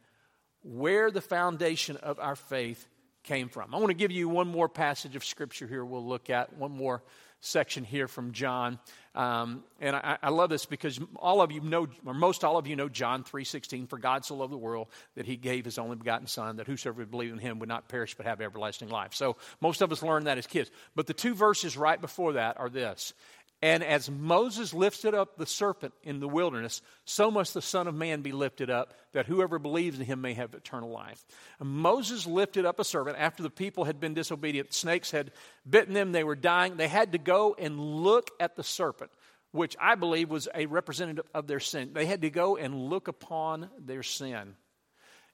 where 0.62 1.12
the 1.12 1.22
foundation 1.22 1.98
of 1.98 2.20
our 2.20 2.36
faith 2.36 2.88
came 3.24 3.50
from. 3.50 3.74
I 3.74 3.78
want 3.78 3.90
to 3.90 3.94
give 3.94 4.12
you 4.12 4.30
one 4.30 4.48
more 4.48 4.70
passage 4.70 5.16
of 5.16 5.26
scripture 5.26 5.68
here 5.68 5.84
we'll 5.84 6.06
look 6.06 6.30
at, 6.30 6.56
one 6.58 6.72
more 6.72 7.04
section 7.40 7.84
here 7.84 8.08
from 8.08 8.32
John. 8.32 8.80
Um, 9.16 9.64
and 9.80 9.96
I, 9.96 10.18
I, 10.22 10.30
love 10.30 10.52
this 10.52 10.68
because 10.68 11.00
all 11.16 11.42
of 11.42 11.52
you 11.52 11.60
know, 11.60 11.88
or 12.06 12.14
most 12.14 12.44
all 12.44 12.58
of 12.58 12.68
you 12.68 12.76
know 12.76 12.88
John 12.88 13.24
3.16, 13.24 13.90
for 13.90 13.98
God 13.98 14.24
so 14.24 14.36
loved 14.36 14.54
the 14.54 14.58
world 14.58 14.90
that 15.16 15.26
he 15.26 15.36
gave 15.38 15.66
his 15.66 15.80
only 15.80 15.96
begotten 15.96 16.28
son, 16.28 16.58
that 16.58 16.68
whosoever 16.68 17.00
would 17.00 17.10
believe 17.10 17.34
in 17.34 17.40
him 17.40 17.58
would 17.58 17.70
not 17.70 17.90
perish 17.90 18.14
but 18.16 18.28
have 18.28 18.42
everlasting 18.42 18.90
life. 18.90 19.16
So 19.16 19.38
most 19.60 19.82
of 19.82 19.92
us 19.92 20.04
learned 20.04 20.28
that 20.28 20.38
as 20.38 20.46
kids. 20.46 20.70
But 20.96 21.08
the 21.08 21.16
two 21.16 21.34
verses 21.34 21.76
right 21.76 22.00
before 22.00 22.34
that 22.34 22.60
are 22.60 22.70
this. 22.70 23.14
And 23.62 23.84
as 23.84 24.10
Moses 24.10 24.72
lifted 24.72 25.16
up 25.16 25.38
the 25.38 25.48
serpent 25.48 25.96
in 26.04 26.20
the 26.20 26.28
wilderness, 26.28 26.84
so 27.06 27.32
must 27.32 27.56
the 27.56 27.62
Son 27.62 27.88
of 27.88 27.96
Man 27.96 28.22
be 28.22 28.32
lifted 28.32 28.70
up, 28.70 28.94
that 29.14 29.26
whoever 29.26 29.58
believes 29.58 30.00
in 30.00 30.06
him 30.06 30.22
may 30.22 30.36
have 30.36 30.54
eternal 30.54 30.92
life. 30.92 31.26
And 31.60 31.68
Moses 31.68 32.28
lifted 32.28 32.66
up 32.66 32.80
a 32.80 32.84
serpent 32.84 33.18
after 33.20 33.42
the 33.42 33.50
people 33.50 33.86
had 33.86 34.00
been 34.00 34.14
disobedient. 34.14 34.74
Snakes 34.74 35.10
had 35.10 35.32
bitten 35.68 35.96
them, 35.96 36.12
they 36.12 36.24
were 36.24 36.36
dying. 36.36 36.78
They 36.78 36.88
had 36.88 37.14
to 37.14 37.18
go 37.18 37.56
and 37.58 37.80
look 37.80 38.30
at 38.40 38.56
the 38.56 38.64
serpent, 38.64 39.10
which 39.52 39.76
I 39.82 39.96
believe 39.96 40.30
was 40.30 40.48
a 40.54 40.68
representative 40.68 41.26
of 41.34 41.48
their 41.48 41.60
sin. 41.60 41.92
They 41.94 42.06
had 42.06 42.22
to 42.22 42.30
go 42.30 42.58
and 42.58 42.76
look 42.76 43.08
upon 43.08 43.70
their 43.80 44.04
sin. 44.04 44.56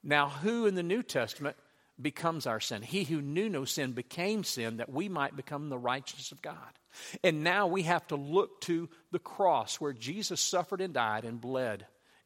Now, 0.02 0.30
who 0.30 0.66
in 0.66 0.76
the 0.76 0.84
New 0.84 1.04
Testament 1.04 1.58
becomes 2.02 2.48
our 2.48 2.62
sin? 2.62 2.84
He 2.84 3.04
who 3.04 3.22
knew 3.22 3.50
no 3.50 3.66
sin 3.66 3.92
became 3.92 4.46
sin 4.46 4.78
that 4.78 4.90
we 4.90 5.10
might 5.10 5.36
become 5.36 5.68
the 5.68 5.78
righteousness 5.78 6.32
of 6.32 6.42
God. 6.42 6.80
And 7.24 7.44
now 7.44 7.68
we 7.68 7.84
have 7.84 8.08
to 8.08 8.16
look 8.16 8.62
to 8.62 8.90
the 9.12 9.20
cross 9.20 9.82
where 9.82 9.94
Jesus 9.94 10.42
suffered 10.42 10.82
and 10.82 10.94
died 10.94 11.26
and 11.26 11.40
bled 11.40 11.86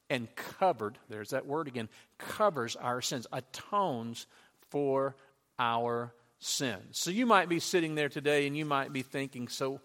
and 0.09 0.33
covered, 0.35 0.97
there's 1.09 1.31
that 1.31 1.45
word 1.45 1.67
again, 1.67 1.89
covers 2.17 2.75
our 2.75 3.01
sins, 3.01 3.27
atones 3.31 4.25
for 4.69 5.15
our 5.59 6.13
sins. 6.39 6.97
So 6.97 7.11
you 7.11 7.25
might 7.25 7.49
be 7.49 7.59
sitting 7.59 7.95
there 7.95 8.09
today 8.09 8.47
and 8.47 8.55
you 8.55 8.65
might 8.65 8.93
be 8.93 9.01
thinking, 9.01 9.47
so, 9.47 9.81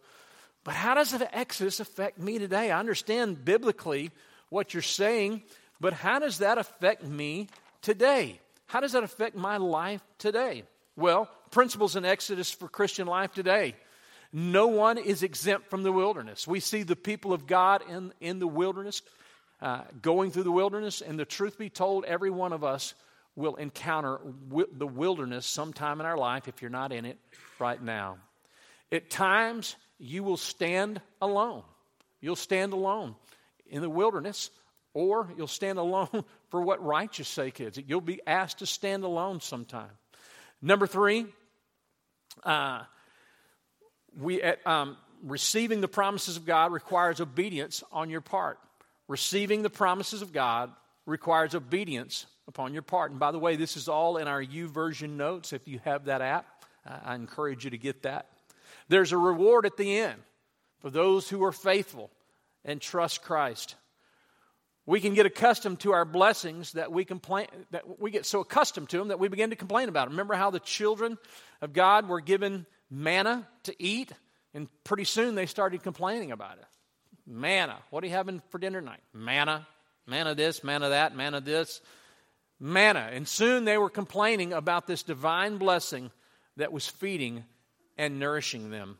but 0.64 0.74
how 0.74 0.94
does 0.94 1.10
the 1.10 1.36
Exodus 1.36 1.80
affect 1.80 2.18
me 2.18 2.38
today? 2.38 2.70
I 2.70 2.78
understand 2.78 3.44
biblically 3.44 4.10
what 4.48 4.74
you're 4.74 4.82
saying, 4.82 5.42
but 5.80 5.92
how 5.92 6.18
does 6.18 6.38
that 6.38 6.58
affect 6.58 7.04
me 7.04 7.48
today? 7.80 8.40
How 8.66 8.80
does 8.80 8.92
that 8.92 9.02
affect 9.02 9.36
my 9.36 9.56
life 9.56 10.02
today? 10.18 10.62
Well, 10.94 11.28
principles 11.50 11.96
in 11.96 12.04
Exodus 12.04 12.50
for 12.50 12.68
Christian 12.68 13.06
life 13.06 13.32
today. 13.32 13.74
No 14.32 14.68
one 14.68 14.96
is 14.96 15.22
exempt 15.22 15.68
from 15.68 15.82
the 15.82 15.92
wilderness. 15.92 16.46
We 16.46 16.60
see 16.60 16.82
the 16.84 16.96
people 16.96 17.32
of 17.32 17.46
God 17.46 17.82
in, 17.88 18.12
in 18.20 18.38
the 18.38 18.46
wilderness, 18.46 19.02
uh, 19.60 19.82
going 20.00 20.30
through 20.30 20.44
the 20.44 20.52
wilderness, 20.52 21.02
and 21.02 21.18
the 21.18 21.24
truth 21.24 21.58
be 21.58 21.68
told, 21.68 22.04
every 22.06 22.30
one 22.30 22.52
of 22.52 22.64
us 22.64 22.94
will 23.36 23.56
encounter 23.56 24.20
the 24.72 24.86
wilderness 24.86 25.46
sometime 25.46 26.00
in 26.00 26.06
our 26.06 26.16
life 26.16 26.48
if 26.48 26.62
you're 26.62 26.70
not 26.70 26.92
in 26.92 27.04
it 27.04 27.18
right 27.58 27.82
now. 27.82 28.16
At 28.90 29.10
times, 29.10 29.76
you 29.98 30.22
will 30.22 30.36
stand 30.36 31.00
alone. 31.20 31.62
You'll 32.20 32.36
stand 32.36 32.72
alone 32.72 33.14
in 33.66 33.82
the 33.82 33.90
wilderness, 33.90 34.50
or 34.94 35.28
you'll 35.36 35.46
stand 35.46 35.78
alone 35.78 36.24
for 36.50 36.60
what 36.62 36.84
righteous 36.84 37.28
sake 37.28 37.60
is. 37.60 37.78
You'll 37.86 38.00
be 38.00 38.20
asked 38.26 38.58
to 38.58 38.66
stand 38.66 39.04
alone 39.04 39.40
sometime. 39.40 39.90
Number 40.60 40.86
three, 40.86 41.26
uh, 42.44 42.82
we, 44.18 44.42
um, 44.42 44.96
receiving 45.22 45.80
the 45.80 45.88
promises 45.88 46.36
of 46.36 46.44
God 46.44 46.72
requires 46.72 47.20
obedience 47.20 47.82
on 47.92 48.10
your 48.10 48.20
part. 48.20 48.58
Receiving 49.08 49.62
the 49.62 49.70
promises 49.70 50.22
of 50.22 50.32
God 50.32 50.70
requires 51.06 51.54
obedience 51.54 52.26
upon 52.48 52.72
your 52.72 52.82
part. 52.82 53.10
And 53.10 53.20
by 53.20 53.32
the 53.32 53.38
way, 53.38 53.56
this 53.56 53.76
is 53.76 53.88
all 53.88 54.16
in 54.16 54.28
our 54.28 54.42
YouVersion 54.42 55.10
notes. 55.16 55.52
If 55.52 55.66
you 55.68 55.80
have 55.84 56.06
that 56.06 56.20
app, 56.22 56.46
I 56.84 57.14
encourage 57.14 57.64
you 57.64 57.70
to 57.70 57.78
get 57.78 58.02
that. 58.02 58.26
There's 58.88 59.12
a 59.12 59.18
reward 59.18 59.66
at 59.66 59.76
the 59.76 59.98
end 59.98 60.20
for 60.80 60.90
those 60.90 61.28
who 61.28 61.44
are 61.44 61.52
faithful 61.52 62.10
and 62.64 62.80
trust 62.80 63.22
Christ. 63.22 63.76
We 64.84 65.00
can 65.00 65.14
get 65.14 65.26
accustomed 65.26 65.80
to 65.80 65.92
our 65.92 66.04
blessings 66.04 66.72
that 66.72 66.90
we 66.90 67.04
complain 67.04 67.46
that 67.70 68.00
we 68.00 68.10
get 68.10 68.26
so 68.26 68.40
accustomed 68.40 68.88
to 68.90 68.98
them 68.98 69.08
that 69.08 69.20
we 69.20 69.28
begin 69.28 69.50
to 69.50 69.56
complain 69.56 69.88
about 69.88 70.06
them. 70.06 70.14
Remember 70.14 70.34
how 70.34 70.50
the 70.50 70.58
children 70.58 71.18
of 71.60 71.72
God 71.72 72.08
were 72.08 72.20
given 72.20 72.66
manna 72.92 73.48
to 73.64 73.82
eat, 73.82 74.12
and 74.52 74.68
pretty 74.84 75.04
soon 75.04 75.34
they 75.34 75.46
started 75.46 75.82
complaining 75.82 76.30
about 76.30 76.58
it. 76.58 76.66
Manna. 77.26 77.78
What 77.90 78.04
are 78.04 78.06
you 78.06 78.12
having 78.12 78.42
for 78.50 78.58
dinner 78.58 78.80
tonight? 78.80 79.00
Manna. 79.14 79.66
Manna 80.06 80.34
this, 80.34 80.62
manna 80.62 80.90
that, 80.90 81.16
manna 81.16 81.40
this. 81.40 81.80
Manna. 82.60 83.08
And 83.12 83.26
soon 83.26 83.64
they 83.64 83.78
were 83.78 83.88
complaining 83.88 84.52
about 84.52 84.86
this 84.86 85.02
divine 85.02 85.56
blessing 85.56 86.10
that 86.56 86.72
was 86.72 86.86
feeding 86.86 87.44
and 87.96 88.18
nourishing 88.18 88.70
them. 88.70 88.98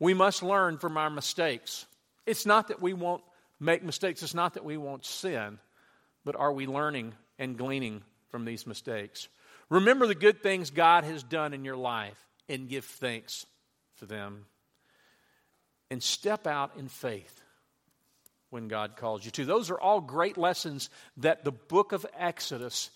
We 0.00 0.14
must 0.14 0.42
learn 0.42 0.78
from 0.78 0.96
our 0.96 1.10
mistakes. 1.10 1.84
It's 2.24 2.46
not 2.46 2.68
that 2.68 2.80
we 2.80 2.94
won't 2.94 3.22
make 3.60 3.82
mistakes, 3.82 4.22
it's 4.22 4.34
not 4.34 4.54
that 4.54 4.64
we 4.64 4.76
won't 4.76 5.04
sin, 5.04 5.58
but 6.24 6.36
are 6.36 6.52
we 6.52 6.66
learning 6.66 7.14
and 7.38 7.58
gleaning 7.58 8.02
from 8.28 8.44
these 8.44 8.66
mistakes? 8.66 9.28
Remember 9.68 10.06
the 10.06 10.14
good 10.14 10.42
things 10.42 10.70
God 10.70 11.02
has 11.04 11.24
done 11.24 11.52
in 11.52 11.64
your 11.64 11.76
life 11.76 12.27
and 12.48 12.68
give 12.68 12.84
thanks 12.84 13.46
for 13.94 14.06
them. 14.06 14.46
And 15.90 16.02
step 16.02 16.46
out 16.46 16.72
in 16.78 16.88
faith 16.88 17.40
when 18.50 18.68
God 18.68 18.96
calls 18.96 19.24
you 19.24 19.30
to. 19.32 19.44
Those 19.44 19.70
are 19.70 19.80
all 19.80 20.00
great 20.00 20.36
lessons 20.36 20.90
that 21.18 21.44
the 21.44 21.52
book 21.52 21.92
of 21.92 22.06
Exodus 22.16 22.90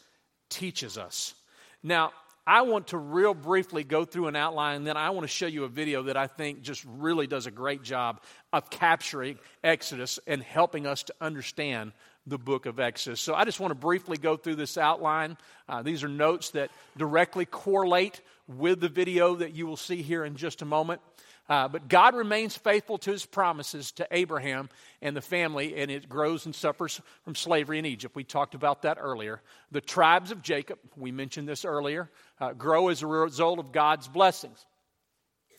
teaches 0.50 0.98
us. 0.98 1.34
Now, 1.82 2.12
I 2.46 2.62
want 2.62 2.88
to 2.88 2.98
real 2.98 3.34
briefly 3.34 3.84
go 3.84 4.04
through 4.04 4.26
an 4.26 4.34
outline, 4.34 4.76
and 4.76 4.86
then 4.86 4.96
I 4.96 5.10
want 5.10 5.22
to 5.22 5.28
show 5.28 5.46
you 5.46 5.64
a 5.64 5.68
video 5.68 6.04
that 6.04 6.16
I 6.16 6.26
think 6.26 6.62
just 6.62 6.84
really 6.84 7.28
does 7.28 7.46
a 7.46 7.52
great 7.52 7.82
job 7.82 8.20
of 8.52 8.68
capturing 8.68 9.38
Exodus 9.62 10.18
and 10.26 10.42
helping 10.42 10.86
us 10.86 11.04
to 11.04 11.14
understand 11.20 11.92
the 12.26 12.38
book 12.38 12.66
of 12.66 12.78
Exodus. 12.78 13.20
So 13.20 13.34
I 13.34 13.44
just 13.44 13.60
want 13.60 13.72
to 13.72 13.74
briefly 13.74 14.16
go 14.16 14.36
through 14.36 14.56
this 14.56 14.78
outline. 14.78 15.36
Uh, 15.68 15.82
these 15.82 16.04
are 16.04 16.08
notes 16.08 16.50
that 16.50 16.70
directly 16.96 17.44
correlate 17.44 18.20
with 18.46 18.80
the 18.80 18.88
video 18.88 19.36
that 19.36 19.54
you 19.54 19.66
will 19.66 19.76
see 19.76 20.02
here 20.02 20.24
in 20.24 20.36
just 20.36 20.62
a 20.62 20.64
moment. 20.64 21.00
Uh, 21.48 21.66
but 21.66 21.88
God 21.88 22.14
remains 22.14 22.56
faithful 22.56 22.98
to 22.98 23.10
his 23.10 23.26
promises 23.26 23.90
to 23.92 24.06
Abraham 24.12 24.68
and 25.02 25.16
the 25.16 25.20
family, 25.20 25.76
and 25.76 25.90
it 25.90 26.08
grows 26.08 26.46
and 26.46 26.54
suffers 26.54 27.00
from 27.24 27.34
slavery 27.34 27.78
in 27.78 27.86
Egypt. 27.86 28.14
We 28.14 28.24
talked 28.24 28.54
about 28.54 28.82
that 28.82 28.98
earlier. 29.00 29.42
The 29.72 29.80
tribes 29.80 30.30
of 30.30 30.40
Jacob, 30.42 30.78
we 30.96 31.10
mentioned 31.10 31.48
this 31.48 31.64
earlier, 31.64 32.10
uh, 32.40 32.52
grow 32.52 32.88
as 32.88 33.02
a 33.02 33.06
result 33.08 33.58
of 33.58 33.72
God's 33.72 34.06
blessings. 34.06 34.64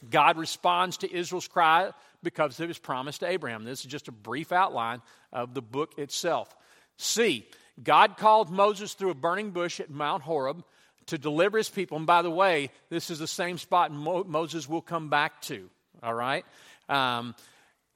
God 0.10 0.38
responds 0.38 0.98
to 0.98 1.14
Israel's 1.14 1.48
cry 1.48 1.92
because 2.24 2.60
of 2.60 2.68
his 2.68 2.80
promise 2.80 3.20
to 3.20 3.28
Abraham. 3.28 3.64
This 3.64 3.82
is 3.82 3.92
just 3.92 4.08
a 4.08 4.12
brief 4.12 4.52
outline 4.52 5.02
of 5.32 5.54
the 5.54 5.62
book 5.62 5.98
itself. 5.98 6.56
C. 6.98 7.46
God 7.82 8.18
called 8.18 8.50
Moses 8.50 8.94
through 8.94 9.10
a 9.10 9.16
burning 9.16 9.52
bush 9.52 9.80
at 9.80 9.90
Mount 9.90 10.24
Horeb 10.24 10.64
to 11.08 11.18
deliver 11.18 11.58
his 11.58 11.70
people. 11.70 11.98
And 11.98 12.08
by 12.08 12.22
the 12.22 12.32
way, 12.32 12.70
this 12.90 13.10
is 13.10 13.20
the 13.20 13.28
same 13.28 13.58
spot 13.58 13.92
Mo- 13.92 14.24
Moses 14.24 14.70
will 14.70 14.82
come 14.82 15.10
back 15.10 15.42
to, 15.44 15.70
all 16.02 16.14
right, 16.14 16.46
um, 16.90 17.36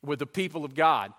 with 0.03 0.19
the 0.19 0.25
people 0.25 0.65
of 0.65 0.75
God. 0.75 1.13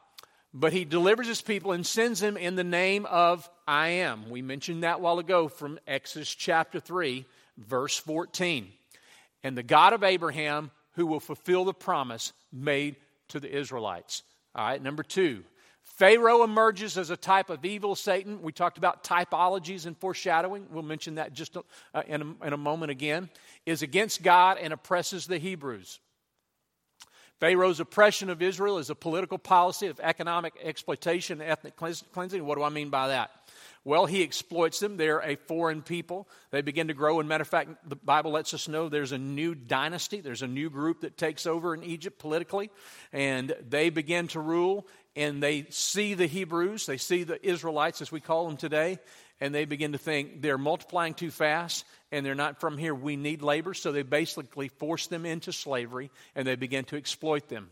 But 0.55 0.73
he 0.73 0.85
delivers 0.85 1.27
his 1.27 1.43
people 1.43 1.73
and 1.73 1.87
sends 1.87 2.21
them 2.21 2.37
in 2.37 2.57
the 2.57 2.65
name 2.65 3.07
of 3.07 3.49
I 3.67 3.89
am. 3.89 4.31
We 4.31 4.43
mentioned 4.43 4.83
that 4.83 4.97
a 4.97 4.99
while 4.99 5.19
ago 5.19 5.49
from 5.49 5.79
Exodus 5.87 6.35
chapter 6.35 6.81
3, 6.81 7.27
verse 7.59 7.97
14. 7.97 8.69
And 9.45 9.57
the 9.57 9.63
God 9.63 9.93
of 9.93 10.03
Abraham, 10.03 10.71
who 10.99 11.07
will 11.07 11.21
fulfill 11.21 11.65
the 11.65 11.73
promise 11.73 12.33
made 12.53 12.97
to 13.29 13.39
the 13.39 13.57
Israelites. 13.57 14.25
All 14.53 14.67
right, 14.67 14.83
number 14.83 15.05
two, 15.05 15.45
Pharaoh 15.85 16.43
emerges 16.43 16.99
as 16.99 17.11
a 17.11 17.17
type 17.17 17.51
of 17.51 17.65
evil 17.65 17.95
Satan. 17.95 18.43
We 18.43 18.51
talked 18.51 18.79
about 18.79 19.05
typologies 19.05 19.87
and 19.87 19.97
foreshadowing. 19.97 20.67
We'll 20.73 20.83
mention 20.83 21.15
that 21.15 21.33
just 21.35 21.57
uh, 21.57 22.03
in, 22.09 22.23
a, 22.43 22.47
in 22.49 22.53
a 22.53 22.57
moment 22.57 22.91
again. 22.91 23.31
Is 23.65 23.83
against 23.83 24.25
God 24.25 24.59
and 24.61 24.73
oppresses 24.73 25.29
the 25.29 25.39
Hebrews. 25.39 26.01
Pharaoh's 27.39 27.79
oppression 27.79 28.29
of 28.29 28.43
Israel 28.43 28.79
is 28.79 28.91
a 28.91 28.97
political 28.97 29.39
policy 29.39 29.87
of 29.87 30.01
economic 30.01 30.55
exploitation 30.61 31.41
and 31.41 31.49
ethnic 31.49 31.77
cleansing. 31.77 32.45
What 32.45 32.59
do 32.59 32.65
I 32.65 32.71
mean 32.71 32.91
by 32.91 33.07
that? 33.09 33.31
Well, 33.85 34.07
he 34.07 34.23
exploits 34.23 34.81
them. 34.81 34.97
They're 34.97 35.21
a 35.21 35.37
foreign 35.37 35.83
people. 35.83 36.29
They 36.51 36.61
begin 36.61 36.89
to 36.89 36.95
grow. 36.95 37.21
And 37.21 37.29
matter 37.29 37.43
of 37.43 37.49
fact, 37.49 37.89
the 37.89 37.97
Bible 37.97 38.33
lets 38.33 38.53
us 38.53 38.69
know 38.69 38.89
there's 38.89 39.13
a 39.13 39.19
new 39.19 39.55
dynasty. 39.55 40.21
There's 40.21 40.43
a 40.43 40.49
new 40.49 40.69
group 40.69 41.01
that 41.01 41.17
takes 41.17 41.47
over 41.47 41.75
in 41.75 41.83
Egypt 41.85 42.19
politically, 42.19 42.71
and 43.13 43.55
they 43.69 43.91
begin 43.91 44.29
to 44.29 44.41
rule 44.41 44.87
and 45.19 45.43
they 45.43 45.67
see 45.71 46.15
the 46.15 46.27
Hebrews, 46.27 46.87
they 46.87 46.97
see 46.97 47.25
the 47.25 47.45
Israelites, 47.45 48.01
as 48.01 48.13
we 48.13 48.21
call 48.21 48.47
them 48.47 48.57
today, 48.57 49.01
and 49.41 49.53
they 49.53 49.65
begin 49.65 49.91
to 49.93 49.99
think 49.99 50.43
they're 50.43 50.57
multiplying 50.57 51.13
too 51.13 51.33
fast 51.33 51.85
and 52.13 52.25
they're 52.25 52.37
not 52.37 52.61
from 52.61 52.79
here. 52.79 52.95
We 52.95 53.17
need 53.17 53.43
labor. 53.43 53.75
So 53.75 53.91
they 53.91 54.03
basically 54.03 54.69
force 54.69 55.09
them 55.09 55.27
into 55.27 55.53
slavery 55.53 56.13
and 56.37 56.47
they 56.47 56.55
begin 56.55 56.85
to 56.87 56.97
exploit 56.97 57.49
them. 57.49 57.71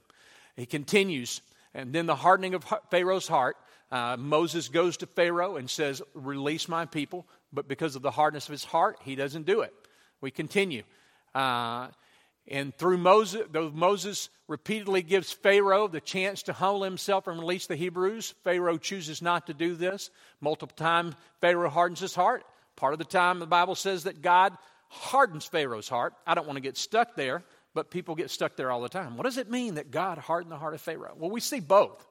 He 0.56 0.66
continues, 0.66 1.40
and 1.72 1.92
then 1.92 2.06
the 2.06 2.16
hardening 2.16 2.54
of 2.54 2.64
Pharaoh's 2.90 3.28
heart. 3.28 3.56
Uh, 3.90 4.16
Moses 4.18 4.68
goes 4.68 4.96
to 4.98 5.06
Pharaoh 5.06 5.56
and 5.56 5.70
says, 5.70 6.02
Release 6.14 6.68
my 6.68 6.86
people. 6.86 7.26
But 7.52 7.68
because 7.68 7.96
of 7.96 8.02
the 8.02 8.10
hardness 8.10 8.46
of 8.48 8.52
his 8.52 8.64
heart, 8.64 8.98
he 9.02 9.14
doesn't 9.14 9.46
do 9.46 9.60
it. 9.62 9.72
We 10.20 10.30
continue. 10.30 10.82
Uh, 11.34 11.88
and 12.48 12.76
through 12.76 12.98
Moses, 12.98 13.46
though 13.50 13.70
Moses 13.70 14.28
repeatedly 14.46 15.02
gives 15.02 15.32
Pharaoh 15.32 15.88
the 15.88 16.00
chance 16.00 16.44
to 16.44 16.52
humble 16.52 16.84
himself 16.84 17.26
and 17.26 17.38
release 17.38 17.66
the 17.66 17.76
Hebrews, 17.76 18.34
Pharaoh 18.44 18.78
chooses 18.78 19.20
not 19.20 19.48
to 19.48 19.54
do 19.54 19.74
this. 19.74 20.10
Multiple 20.40 20.76
times, 20.76 21.14
Pharaoh 21.40 21.70
hardens 21.70 22.00
his 22.00 22.14
heart. 22.14 22.44
Part 22.76 22.92
of 22.92 22.98
the 22.98 23.04
time, 23.04 23.38
the 23.38 23.46
Bible 23.46 23.74
says 23.74 24.04
that 24.04 24.22
God 24.22 24.56
hardens 24.88 25.44
Pharaoh's 25.44 25.88
heart. 25.88 26.14
I 26.26 26.34
don't 26.34 26.46
want 26.46 26.56
to 26.56 26.62
get 26.62 26.76
stuck 26.76 27.16
there, 27.16 27.42
but 27.74 27.90
people 27.90 28.14
get 28.14 28.30
stuck 28.30 28.54
there 28.56 28.70
all 28.70 28.80
the 28.80 28.88
time. 28.88 29.16
What 29.16 29.24
does 29.24 29.38
it 29.38 29.50
mean 29.50 29.74
that 29.74 29.90
God 29.90 30.18
hardened 30.18 30.52
the 30.52 30.58
heart 30.58 30.74
of 30.74 30.80
Pharaoh? 30.80 31.14
Well, 31.18 31.30
we 31.30 31.40
see 31.40 31.60
both. 31.60 32.06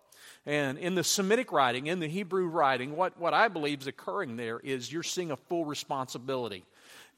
And 0.45 0.77
in 0.77 0.95
the 0.95 1.03
Semitic 1.03 1.51
writing, 1.51 1.87
in 1.87 1.99
the 1.99 2.07
Hebrew 2.07 2.47
writing, 2.47 2.95
what, 2.95 3.19
what 3.19 3.33
I 3.33 3.47
believe 3.47 3.81
is 3.81 3.87
occurring 3.87 4.35
there 4.35 4.59
is 4.59 4.91
you're 4.91 5.03
seeing 5.03 5.31
a 5.31 5.37
full 5.37 5.65
responsibility. 5.65 6.63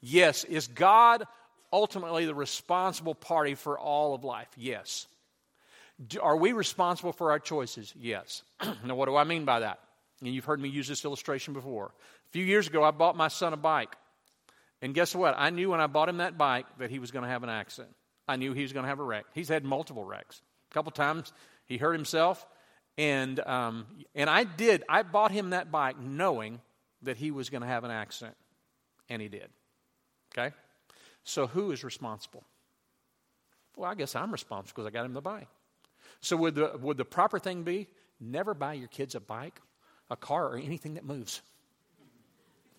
Yes, 0.00 0.44
is 0.44 0.66
God 0.68 1.24
ultimately 1.72 2.24
the 2.26 2.34
responsible 2.34 3.14
party 3.14 3.54
for 3.54 3.78
all 3.78 4.14
of 4.14 4.24
life? 4.24 4.48
Yes. 4.56 5.06
Do, 6.06 6.20
are 6.20 6.36
we 6.36 6.52
responsible 6.52 7.12
for 7.12 7.32
our 7.32 7.38
choices? 7.38 7.92
Yes. 7.98 8.42
now, 8.84 8.94
what 8.94 9.06
do 9.06 9.16
I 9.16 9.24
mean 9.24 9.44
by 9.44 9.60
that? 9.60 9.80
And 10.20 10.32
you've 10.32 10.44
heard 10.44 10.60
me 10.60 10.68
use 10.68 10.88
this 10.88 11.04
illustration 11.04 11.54
before. 11.54 11.86
A 11.86 12.30
few 12.30 12.44
years 12.44 12.66
ago, 12.66 12.84
I 12.84 12.90
bought 12.90 13.16
my 13.16 13.28
son 13.28 13.52
a 13.52 13.56
bike. 13.56 13.94
And 14.80 14.94
guess 14.94 15.14
what? 15.14 15.34
I 15.36 15.50
knew 15.50 15.70
when 15.70 15.80
I 15.80 15.86
bought 15.86 16.08
him 16.08 16.18
that 16.18 16.38
bike 16.38 16.66
that 16.78 16.90
he 16.90 16.98
was 16.98 17.10
going 17.10 17.24
to 17.24 17.28
have 17.28 17.42
an 17.42 17.48
accident. 17.48 17.94
I 18.28 18.36
knew 18.36 18.52
he 18.52 18.62
was 18.62 18.72
going 18.72 18.84
to 18.84 18.88
have 18.88 19.00
a 19.00 19.04
wreck. 19.04 19.24
He's 19.34 19.48
had 19.48 19.64
multiple 19.64 20.04
wrecks. 20.04 20.40
A 20.70 20.74
couple 20.74 20.92
times 20.92 21.32
he 21.66 21.78
hurt 21.78 21.94
himself. 21.94 22.46
And, 22.98 23.38
um, 23.40 23.86
and 24.16 24.28
I 24.28 24.42
did, 24.42 24.82
I 24.88 25.02
bought 25.04 25.30
him 25.30 25.50
that 25.50 25.70
bike 25.70 25.98
knowing 25.98 26.60
that 27.02 27.16
he 27.16 27.30
was 27.30 27.48
going 27.48 27.62
to 27.62 27.68
have 27.68 27.84
an 27.84 27.92
accident. 27.92 28.36
And 29.08 29.22
he 29.22 29.28
did. 29.28 29.48
Okay? 30.36 30.54
So 31.22 31.46
who 31.46 31.70
is 31.70 31.84
responsible? 31.84 32.42
Well, 33.76 33.88
I 33.88 33.94
guess 33.94 34.16
I'm 34.16 34.32
responsible 34.32 34.82
because 34.82 34.88
I 34.88 34.90
got 34.90 35.06
him 35.06 35.12
the 35.12 35.20
bike. 35.20 35.46
So 36.20 36.36
would 36.38 36.56
the, 36.56 36.72
would 36.82 36.96
the 36.96 37.04
proper 37.04 37.38
thing 37.38 37.62
be 37.62 37.86
never 38.20 38.52
buy 38.52 38.74
your 38.74 38.88
kids 38.88 39.14
a 39.14 39.20
bike, 39.20 39.60
a 40.10 40.16
car, 40.16 40.48
or 40.48 40.56
anything 40.56 40.94
that 40.94 41.04
moves? 41.04 41.40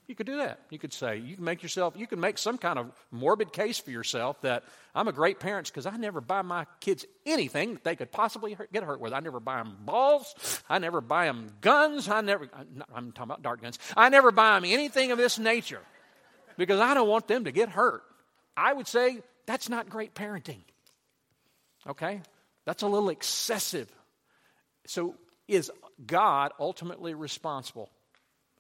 You 0.10 0.16
could 0.16 0.26
do 0.26 0.38
that. 0.38 0.62
You 0.72 0.80
could 0.80 0.92
say, 0.92 1.18
you 1.18 1.36
can 1.36 1.46
make 1.46 1.62
yourself, 1.62 1.94
you 1.96 2.08
can 2.08 2.20
make 2.20 2.40
some 2.40 2.58
kind 2.58 2.80
of 2.80 2.92
morbid 3.12 3.54
case 3.54 3.78
for 3.78 3.92
yourself 3.92 4.42
that 4.42 4.64
I'm 4.96 5.08
a 5.08 5.12
great 5.12 5.40
parent 5.40 5.68
because 5.68 5.86
I 5.86 5.98
never 5.98 6.20
buy 6.20 6.42
my 6.42 6.66
kids 6.80 7.06
anything 7.28 7.76
that 7.76 7.84
they 7.84 7.96
could 7.96 8.12
possibly 8.12 8.54
hurt, 8.54 8.74
get 8.74 8.84
hurt 8.84 9.00
with. 9.00 9.14
I 9.14 9.20
never 9.20 9.40
buy 9.40 9.58
them 9.58 9.78
balls. 9.82 10.34
I 10.68 10.80
never 10.80 11.00
buy 11.00 11.28
them 11.28 11.54
guns. 11.62 12.10
I 12.10 12.22
never, 12.22 12.50
I'm 12.92 13.12
talking 13.12 13.30
about 13.30 13.44
dart 13.44 13.62
guns. 13.62 13.78
I 13.96 14.10
never 14.10 14.32
buy 14.32 14.60
them 14.60 14.66
anything 14.66 15.12
of 15.12 15.20
this 15.20 15.38
nature 15.38 15.84
because 16.58 16.80
I 16.80 16.96
don't 16.96 17.08
want 17.08 17.28
them 17.28 17.44
to 17.44 17.52
get 17.52 17.70
hurt. 17.70 18.02
I 18.58 18.74
would 18.74 18.88
say 18.88 19.20
that's 19.46 19.70
not 19.70 19.92
great 19.92 20.16
parenting. 20.16 20.64
Okay? 21.88 22.22
That's 22.66 22.82
a 22.82 22.88
little 22.88 23.10
excessive. 23.10 23.88
So, 24.88 25.14
is 25.48 25.72
God 26.04 26.52
ultimately 26.60 27.14
responsible? 27.14 27.92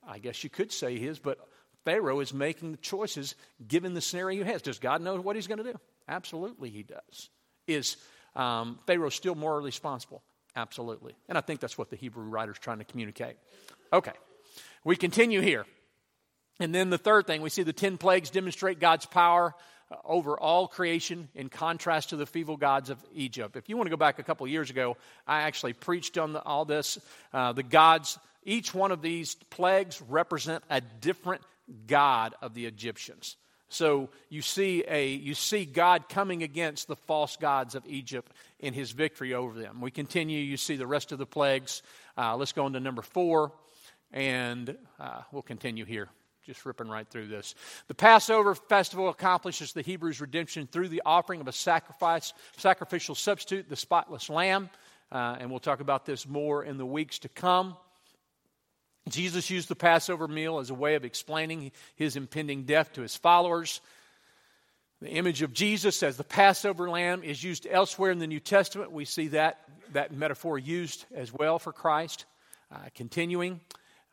I 0.09 0.17
guess 0.17 0.43
you 0.43 0.49
could 0.49 0.71
say 0.71 0.97
his, 0.97 1.19
but 1.19 1.37
Pharaoh 1.85 2.19
is 2.19 2.33
making 2.33 2.71
the 2.71 2.77
choices 2.77 3.35
given 3.67 3.93
the 3.93 4.01
scenario 4.01 4.43
he 4.43 4.51
has. 4.51 4.61
Does 4.61 4.79
God 4.79 5.01
know 5.01 5.19
what 5.21 5.35
he's 5.35 5.47
going 5.47 5.59
to 5.59 5.63
do? 5.63 5.79
Absolutely, 6.07 6.69
he 6.69 6.83
does. 6.83 7.29
Is 7.67 7.97
um, 8.35 8.79
Pharaoh 8.87 9.09
still 9.09 9.35
morally 9.35 9.65
responsible? 9.65 10.23
Absolutely. 10.55 11.15
And 11.27 11.37
I 11.37 11.41
think 11.41 11.59
that's 11.59 11.77
what 11.77 11.89
the 11.89 11.95
Hebrew 11.95 12.23
writer 12.23 12.51
is 12.51 12.59
trying 12.59 12.79
to 12.79 12.83
communicate. 12.83 13.37
Okay, 13.93 14.13
we 14.83 14.95
continue 14.95 15.41
here. 15.41 15.65
And 16.59 16.75
then 16.75 16.89
the 16.89 16.98
third 16.98 17.27
thing, 17.27 17.41
we 17.41 17.50
see 17.50 17.63
the 17.63 17.72
10 17.72 17.98
plagues 17.98 18.29
demonstrate 18.29 18.79
God's 18.79 19.05
power 19.05 19.55
uh, 19.91 19.95
over 20.03 20.37
all 20.37 20.67
creation 20.67 21.29
in 21.33 21.48
contrast 21.48 22.09
to 22.09 22.17
the 22.17 22.25
feeble 22.25 22.57
gods 22.57 22.89
of 22.89 22.98
Egypt. 23.13 23.55
If 23.55 23.69
you 23.69 23.77
want 23.77 23.85
to 23.85 23.91
go 23.91 23.98
back 23.98 24.19
a 24.19 24.24
couple 24.24 24.45
years 24.48 24.69
ago, 24.69 24.98
I 25.25 25.43
actually 25.43 25.74
preached 25.74 26.17
on 26.17 26.33
the, 26.33 26.43
all 26.43 26.65
this. 26.65 27.00
Uh, 27.31 27.53
the 27.53 27.63
gods, 27.63 28.19
each 28.50 28.74
one 28.74 28.92
of 28.92 29.01
these 29.01 29.35
plagues 29.35 30.01
represent 30.01 30.64
a 30.70 30.81
different 30.81 31.42
god 31.85 32.33
of 32.42 32.55
the 32.55 32.66
Egyptians. 32.66 33.38
So 33.70 34.09
you 34.29 34.42
see 34.42 34.83
a 34.88 35.09
you 35.09 35.35
see 35.35 35.66
God 35.66 36.09
coming 36.09 36.42
against 36.42 36.88
the 36.88 36.96
false 36.96 37.38
gods 37.38 37.75
of 37.75 37.83
Egypt 37.85 38.31
in 38.59 38.74
His 38.74 38.90
victory 38.90 39.35
over 39.35 39.59
them. 39.59 39.79
We 39.79 39.92
continue. 39.92 40.40
You 40.40 40.57
see 40.57 40.75
the 40.75 40.88
rest 40.88 41.12
of 41.12 41.20
the 41.20 41.27
plagues. 41.27 41.83
Uh, 42.18 42.35
let's 42.35 42.51
go 42.51 42.66
on 42.66 42.74
to 42.74 42.79
number 42.79 43.03
four, 43.03 43.51
and 44.12 44.75
uh, 45.00 45.22
we'll 45.31 45.44
continue 45.44 45.85
here 45.85 46.09
just 46.48 46.66
ripping 46.66 46.88
right 46.88 47.07
through 47.07 47.27
this. 47.27 47.53
The 47.90 47.94
Passover 47.94 48.55
festival 48.55 49.09
accomplishes 49.09 49.74
the 49.74 49.83
Hebrews' 49.83 50.20
redemption 50.20 50.68
through 50.72 50.88
the 50.88 51.03
offering 51.05 51.42
of 51.42 51.48
a 51.48 51.51
sacrifice, 51.51 52.33
sacrificial 52.57 53.14
substitute, 53.14 53.70
the 53.70 53.75
spotless 53.75 54.31
lamb. 54.31 54.72
Uh, 55.12 55.38
and 55.40 55.51
we'll 55.51 55.59
talk 55.59 55.79
about 55.79 56.07
this 56.07 56.27
more 56.27 56.64
in 56.64 56.79
the 56.79 56.85
weeks 56.88 57.20
to 57.20 57.29
come. 57.29 57.77
Jesus 59.07 59.50
used 59.50 59.70
the 59.70 59.75
Passover 59.75 60.27
meal 60.27 60.59
as 60.59 60.70
a 60.70 60.75
way 60.75 60.96
of 60.96 61.05
explaining 61.05 61.72
his 61.96 62.16
impending 62.16 62.64
death 62.64 62.94
to 62.94 63.01
his 63.01 63.16
followers. 63.16 63.81
The 65.01 65.09
image 65.09 65.42
of 65.42 65.53
Jesus 65.53 66.03
as 66.03 66.18
the 66.18 66.24
Passover 66.25 66.90
lamb 66.90 67.24
is 67.24 67.42
used 67.42 67.66
elsewhere 67.70 68.12
in 68.12 68.20
the 68.20 68.27
New 68.27 68.42
Testament. 68.42 68.92
We 68.92 69.05
see 69.05 69.29
that, 69.29 69.62
that 69.94 70.14
metaphor 70.14 70.57
used 70.57 71.05
as 71.16 71.33
well 71.33 71.57
for 71.57 71.72
Christ. 71.72 72.25
Uh, 72.72 72.77
continuing, 72.94 73.62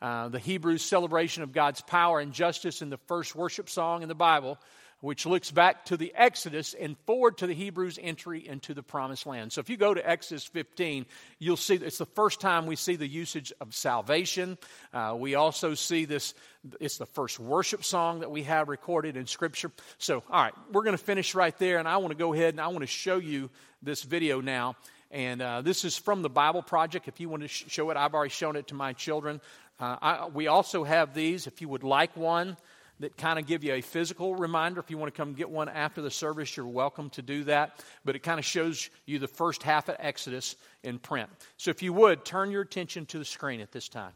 uh, 0.01 0.29
the 0.29 0.39
Hebrews' 0.39 0.81
celebration 0.81 1.43
of 1.43 1.51
God's 1.51 1.81
power 1.81 2.19
and 2.19 2.31
justice 2.31 2.81
in 2.81 2.89
the 2.89 2.97
first 2.97 3.35
worship 3.35 3.69
song 3.69 4.01
in 4.01 4.07
the 4.07 4.15
Bible, 4.15 4.57
which 5.01 5.25
looks 5.25 5.51
back 5.51 5.85
to 5.85 5.97
the 5.97 6.11
Exodus 6.15 6.73
and 6.73 6.97
forward 7.05 7.37
to 7.37 7.47
the 7.47 7.53
Hebrews' 7.53 7.99
entry 8.01 8.47
into 8.47 8.73
the 8.73 8.81
promised 8.81 9.25
land. 9.25 9.53
So 9.53 9.59
if 9.59 9.69
you 9.69 9.77
go 9.77 9.93
to 9.93 10.09
Exodus 10.09 10.45
15, 10.45 11.05
you'll 11.39 11.57
see 11.57 11.75
it's 11.75 11.99
the 11.99 12.05
first 12.05 12.41
time 12.41 12.65
we 12.65 12.75
see 12.75 12.95
the 12.95 13.07
usage 13.07 13.53
of 13.61 13.75
salvation. 13.75 14.57
Uh, 14.93 15.15
we 15.17 15.35
also 15.35 15.75
see 15.75 16.05
this, 16.05 16.33
it's 16.79 16.97
the 16.97 17.05
first 17.05 17.39
worship 17.39 17.83
song 17.83 18.21
that 18.21 18.31
we 18.31 18.43
have 18.43 18.69
recorded 18.69 19.17
in 19.17 19.27
Scripture. 19.27 19.71
So, 19.99 20.23
all 20.31 20.43
right, 20.43 20.53
we're 20.71 20.83
going 20.83 20.97
to 20.97 21.03
finish 21.03 21.35
right 21.35 21.57
there, 21.59 21.77
and 21.77 21.87
I 21.87 21.97
want 21.97 22.11
to 22.11 22.17
go 22.17 22.33
ahead 22.33 22.53
and 22.55 22.61
I 22.61 22.67
want 22.67 22.81
to 22.81 22.87
show 22.87 23.17
you 23.17 23.49
this 23.83 24.01
video 24.01 24.41
now. 24.41 24.75
And 25.11 25.41
uh, 25.41 25.61
this 25.61 25.85
is 25.85 25.97
from 25.97 26.21
the 26.21 26.29
Bible 26.29 26.61
Project. 26.61 27.07
If 27.07 27.19
you 27.19 27.29
want 27.29 27.43
to 27.43 27.47
sh- 27.47 27.65
show 27.67 27.89
it, 27.91 27.97
I've 27.97 28.13
already 28.13 28.31
shown 28.31 28.55
it 28.55 28.67
to 28.67 28.75
my 28.75 28.93
children. 28.93 29.39
Uh, 29.79 29.95
I, 30.01 30.27
we 30.27 30.47
also 30.47 30.83
have 30.83 31.13
these, 31.13 31.47
if 31.47 31.61
you 31.61 31.69
would 31.69 31.83
like 31.83 32.17
one, 32.17 32.57
that 32.99 33.17
kind 33.17 33.37
of 33.37 33.45
give 33.45 33.63
you 33.63 33.73
a 33.73 33.81
physical 33.81 34.35
reminder. 34.35 34.79
If 34.79 34.89
you 34.89 34.97
want 34.97 35.13
to 35.13 35.17
come 35.17 35.33
get 35.33 35.49
one 35.49 35.69
after 35.69 36.01
the 36.01 36.11
service, 36.11 36.57
you're 36.57 36.65
welcome 36.65 37.09
to 37.11 37.21
do 37.21 37.43
that. 37.45 37.83
But 38.03 38.15
it 38.15 38.19
kind 38.19 38.39
of 38.39 38.45
shows 38.45 38.89
you 39.05 39.19
the 39.19 39.27
first 39.27 39.63
half 39.63 39.87
of 39.89 39.97
Exodus 39.99 40.55
in 40.83 40.99
print. 40.99 41.29
So 41.57 41.69
if 41.71 41.83
you 41.83 41.93
would, 41.93 42.25
turn 42.25 42.51
your 42.51 42.61
attention 42.61 43.05
to 43.07 43.19
the 43.19 43.25
screen 43.25 43.61
at 43.61 43.71
this 43.71 43.87
time. 43.87 44.13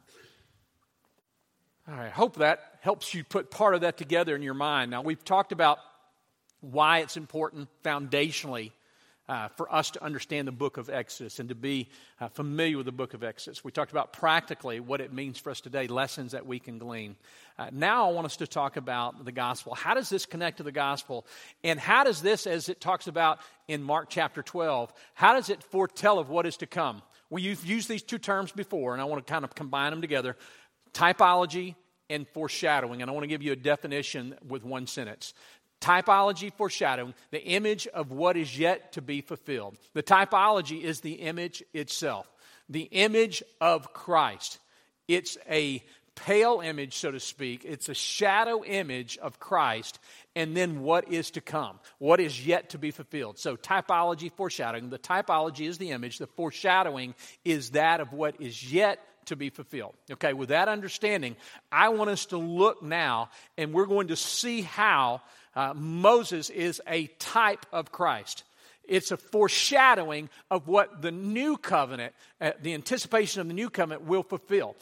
All 1.88 1.96
right, 1.96 2.12
hope 2.12 2.38
that 2.38 2.78
helps 2.82 3.14
you 3.14 3.24
put 3.24 3.52
part 3.52 3.76
of 3.76 3.82
that 3.82 3.98
together 3.98 4.36
in 4.36 4.42
your 4.42 4.54
mind. 4.54 4.92
Now, 4.92 5.02
we've 5.02 5.24
talked 5.24 5.52
about 5.52 5.80
why 6.62 7.00
it's 7.00 7.18
important 7.18 7.68
foundationally 7.84 8.72
uh, 9.32 9.48
for 9.48 9.74
us 9.74 9.92
to 9.92 10.04
understand 10.04 10.46
the 10.46 10.52
book 10.52 10.76
of 10.76 10.90
Exodus 10.90 11.40
and 11.40 11.48
to 11.48 11.56
be 11.56 11.88
uh, 12.20 12.28
familiar 12.28 12.76
with 12.76 12.86
the 12.86 12.92
book 12.92 13.14
of 13.14 13.24
Exodus. 13.24 13.64
We 13.64 13.72
talked 13.72 13.92
about 13.94 14.12
practically 14.12 14.82
what 14.82 15.00
it 15.00 15.14
means 15.14 15.40
for 15.40 15.52
us 15.52 15.62
today, 15.62 15.88
lessons 15.88 16.34
that 16.34 16.46
we 16.46 16.60
can 16.60 16.78
glean. 16.78 17.16
Uh, 17.58 17.70
now 17.72 18.10
I 18.10 18.12
want 18.12 18.26
us 18.26 18.36
to 18.38 18.48
talk 18.48 18.76
about 18.76 19.24
the 19.24 19.32
gospel. 19.32 19.74
How 19.74 19.94
does 19.94 20.10
this 20.10 20.26
connect 20.26 20.58
to 20.58 20.64
the 20.64 20.72
gospel? 20.74 21.26
And 21.64 21.80
how 21.80 22.04
does 22.04 22.22
this, 22.22 22.46
as 22.46 22.68
it 22.68 22.82
talks 22.82 23.08
about 23.08 23.40
in 23.70 23.82
Mark 23.82 24.10
chapter 24.10 24.44
12, 24.44 24.92
how 25.14 25.32
does 25.32 25.48
it 25.48 25.64
foretell 25.64 26.20
of 26.20 26.30
what 26.30 26.46
is 26.46 26.58
to 26.58 26.68
come? 26.68 27.02
We've 27.30 27.66
used 27.66 27.88
these 27.88 28.04
two 28.04 28.18
terms 28.18 28.52
before, 28.52 28.92
and 28.92 29.02
I 29.02 29.06
want 29.06 29.26
to 29.26 29.32
kind 29.32 29.46
of 29.46 29.56
combine 29.56 29.92
them 29.92 30.02
together 30.02 30.36
typology 30.94 31.76
and 32.10 32.28
foreshadowing. 32.28 33.02
And 33.02 33.10
I 33.10 33.14
want 33.14 33.24
to 33.24 33.30
give 33.30 33.42
you 33.42 33.54
a 33.54 33.56
definition 33.56 34.36
with 34.46 34.66
one 34.66 34.88
sentence. 34.88 35.34
Typology, 35.82 36.54
foreshadowing, 36.54 37.14
the 37.32 37.44
image 37.44 37.88
of 37.88 38.12
what 38.12 38.38
is 38.38 38.58
yet 38.58 38.94
to 38.94 39.02
be 39.02 39.22
fulfilled. 39.22 39.76
The 39.94 40.04
typology 40.04 40.84
is 40.84 41.02
the 41.02 41.14
image 41.14 41.64
itself, 41.74 42.28
the 42.70 42.84
image 42.92 43.44
of 43.60 43.92
Christ. 43.92 44.60
It's 45.08 45.38
a 45.50 45.84
pale 46.16 46.62
image, 46.64 46.96
so 46.96 47.12
to 47.12 47.20
speak. 47.20 47.66
It's 47.66 47.90
a 47.90 47.94
shadow 47.94 48.64
image 48.64 49.18
of 49.18 49.40
Christ 49.40 50.00
and 50.36 50.56
then 50.56 50.82
what 50.82 51.12
is 51.12 51.32
to 51.32 51.42
come, 51.42 51.80
what 51.98 52.20
is 52.20 52.46
yet 52.46 52.70
to 52.70 52.78
be 52.78 52.92
fulfilled. 52.92 53.40
So, 53.40 53.58
typology, 53.58 54.32
foreshadowing. 54.32 54.90
The 54.90 55.00
typology 55.00 55.68
is 55.68 55.78
the 55.78 55.92
image, 55.92 56.20
the 56.20 56.28
foreshadowing 56.28 57.16
is 57.44 57.72
that 57.72 58.02
of 58.02 58.14
what 58.14 58.40
is 58.40 58.72
yet 58.72 59.00
to 59.26 59.36
be 59.36 59.50
fulfilled. 59.50 59.96
Okay, 60.12 60.34
with 60.34 60.50
that 60.50 60.68
understanding, 60.68 61.36
I 61.72 61.90
want 61.90 62.10
us 62.10 62.28
to 62.28 62.38
look 62.38 62.82
now 62.82 63.30
and 63.58 63.74
we're 63.74 63.86
going 63.86 64.08
to 64.08 64.16
see 64.16 64.62
how 64.62 65.22
uh, 65.56 65.74
Moses 65.76 66.50
is 66.50 66.82
a 66.88 67.08
type 67.20 67.66
of 67.72 67.92
Christ. 67.92 68.44
It's 68.84 69.12
a 69.12 69.18
foreshadowing 69.18 70.30
of 70.50 70.68
what 70.68 71.02
the 71.02 71.12
new 71.12 71.58
covenant, 71.58 72.14
uh, 72.40 72.52
the 72.62 72.74
anticipation 72.74 73.42
of 73.42 73.48
the 73.48 73.54
new 73.54 73.70
covenant 73.70 74.04
will 74.04 74.24
fulfill. 74.24 74.76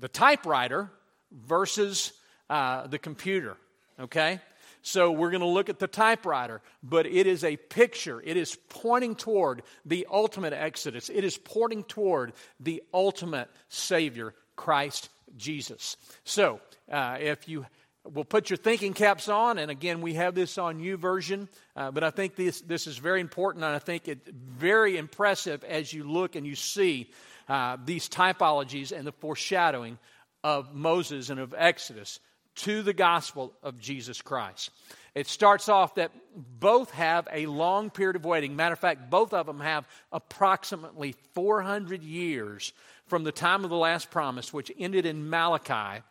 The 0.00 0.08
typewriter 0.08 0.90
versus 1.30 2.12
uh, 2.48 2.86
the 2.86 2.98
computer, 2.98 3.56
okay? 4.00 4.40
So 4.82 5.10
we're 5.10 5.30
going 5.30 5.40
to 5.40 5.48
look 5.48 5.68
at 5.68 5.80
the 5.80 5.88
typewriter, 5.88 6.62
but 6.82 7.06
it 7.06 7.26
is 7.26 7.42
a 7.42 7.56
picture. 7.56 8.22
It 8.24 8.36
is 8.36 8.56
pointing 8.68 9.16
toward 9.16 9.62
the 9.84 10.06
ultimate 10.10 10.52
Exodus. 10.52 11.08
It 11.08 11.24
is 11.24 11.36
pointing 11.36 11.82
toward 11.84 12.32
the 12.60 12.82
ultimate 12.94 13.50
Savior, 13.68 14.32
Christ 14.54 15.08
Jesus. 15.36 15.96
So 16.24 16.60
uh, 16.90 17.18
if 17.20 17.48
you 17.48 17.66
will 18.12 18.24
put 18.24 18.50
your 18.50 18.56
thinking 18.56 18.92
caps 18.92 19.28
on, 19.28 19.58
and 19.58 19.70
again, 19.70 20.00
we 20.00 20.14
have 20.14 20.34
this 20.34 20.58
on 20.58 20.78
YouVersion, 20.78 21.48
uh, 21.74 21.90
but 21.90 22.04
I 22.04 22.10
think 22.10 22.36
this, 22.36 22.60
this 22.60 22.86
is 22.86 22.96
very 22.98 23.20
important, 23.20 23.64
and 23.64 23.74
I 23.74 23.78
think 23.78 24.08
it's 24.08 24.28
very 24.30 24.96
impressive 24.96 25.64
as 25.64 25.92
you 25.92 26.04
look 26.04 26.36
and 26.36 26.46
you 26.46 26.54
see 26.54 27.10
uh, 27.48 27.76
these 27.84 28.08
typologies 28.08 28.92
and 28.92 29.06
the 29.06 29.12
foreshadowing 29.12 29.98
of 30.44 30.74
Moses 30.74 31.30
and 31.30 31.40
of 31.40 31.54
Exodus 31.56 32.20
to 32.56 32.82
the 32.82 32.92
gospel 32.92 33.52
of 33.62 33.78
Jesus 33.78 34.22
Christ. 34.22 34.70
It 35.14 35.26
starts 35.26 35.68
off 35.68 35.94
that 35.94 36.12
both 36.34 36.90
have 36.90 37.26
a 37.32 37.46
long 37.46 37.90
period 37.90 38.16
of 38.16 38.24
waiting. 38.24 38.54
Matter 38.54 38.74
of 38.74 38.78
fact, 38.78 39.08
both 39.08 39.32
of 39.32 39.46
them 39.46 39.60
have 39.60 39.88
approximately 40.12 41.14
400 41.32 42.02
years 42.02 42.72
from 43.06 43.24
the 43.24 43.32
time 43.32 43.64
of 43.64 43.70
the 43.70 43.76
last 43.76 44.10
promise, 44.10 44.52
which 44.52 44.70
ended 44.78 45.06
in 45.06 45.30
Malachi, 45.30 46.02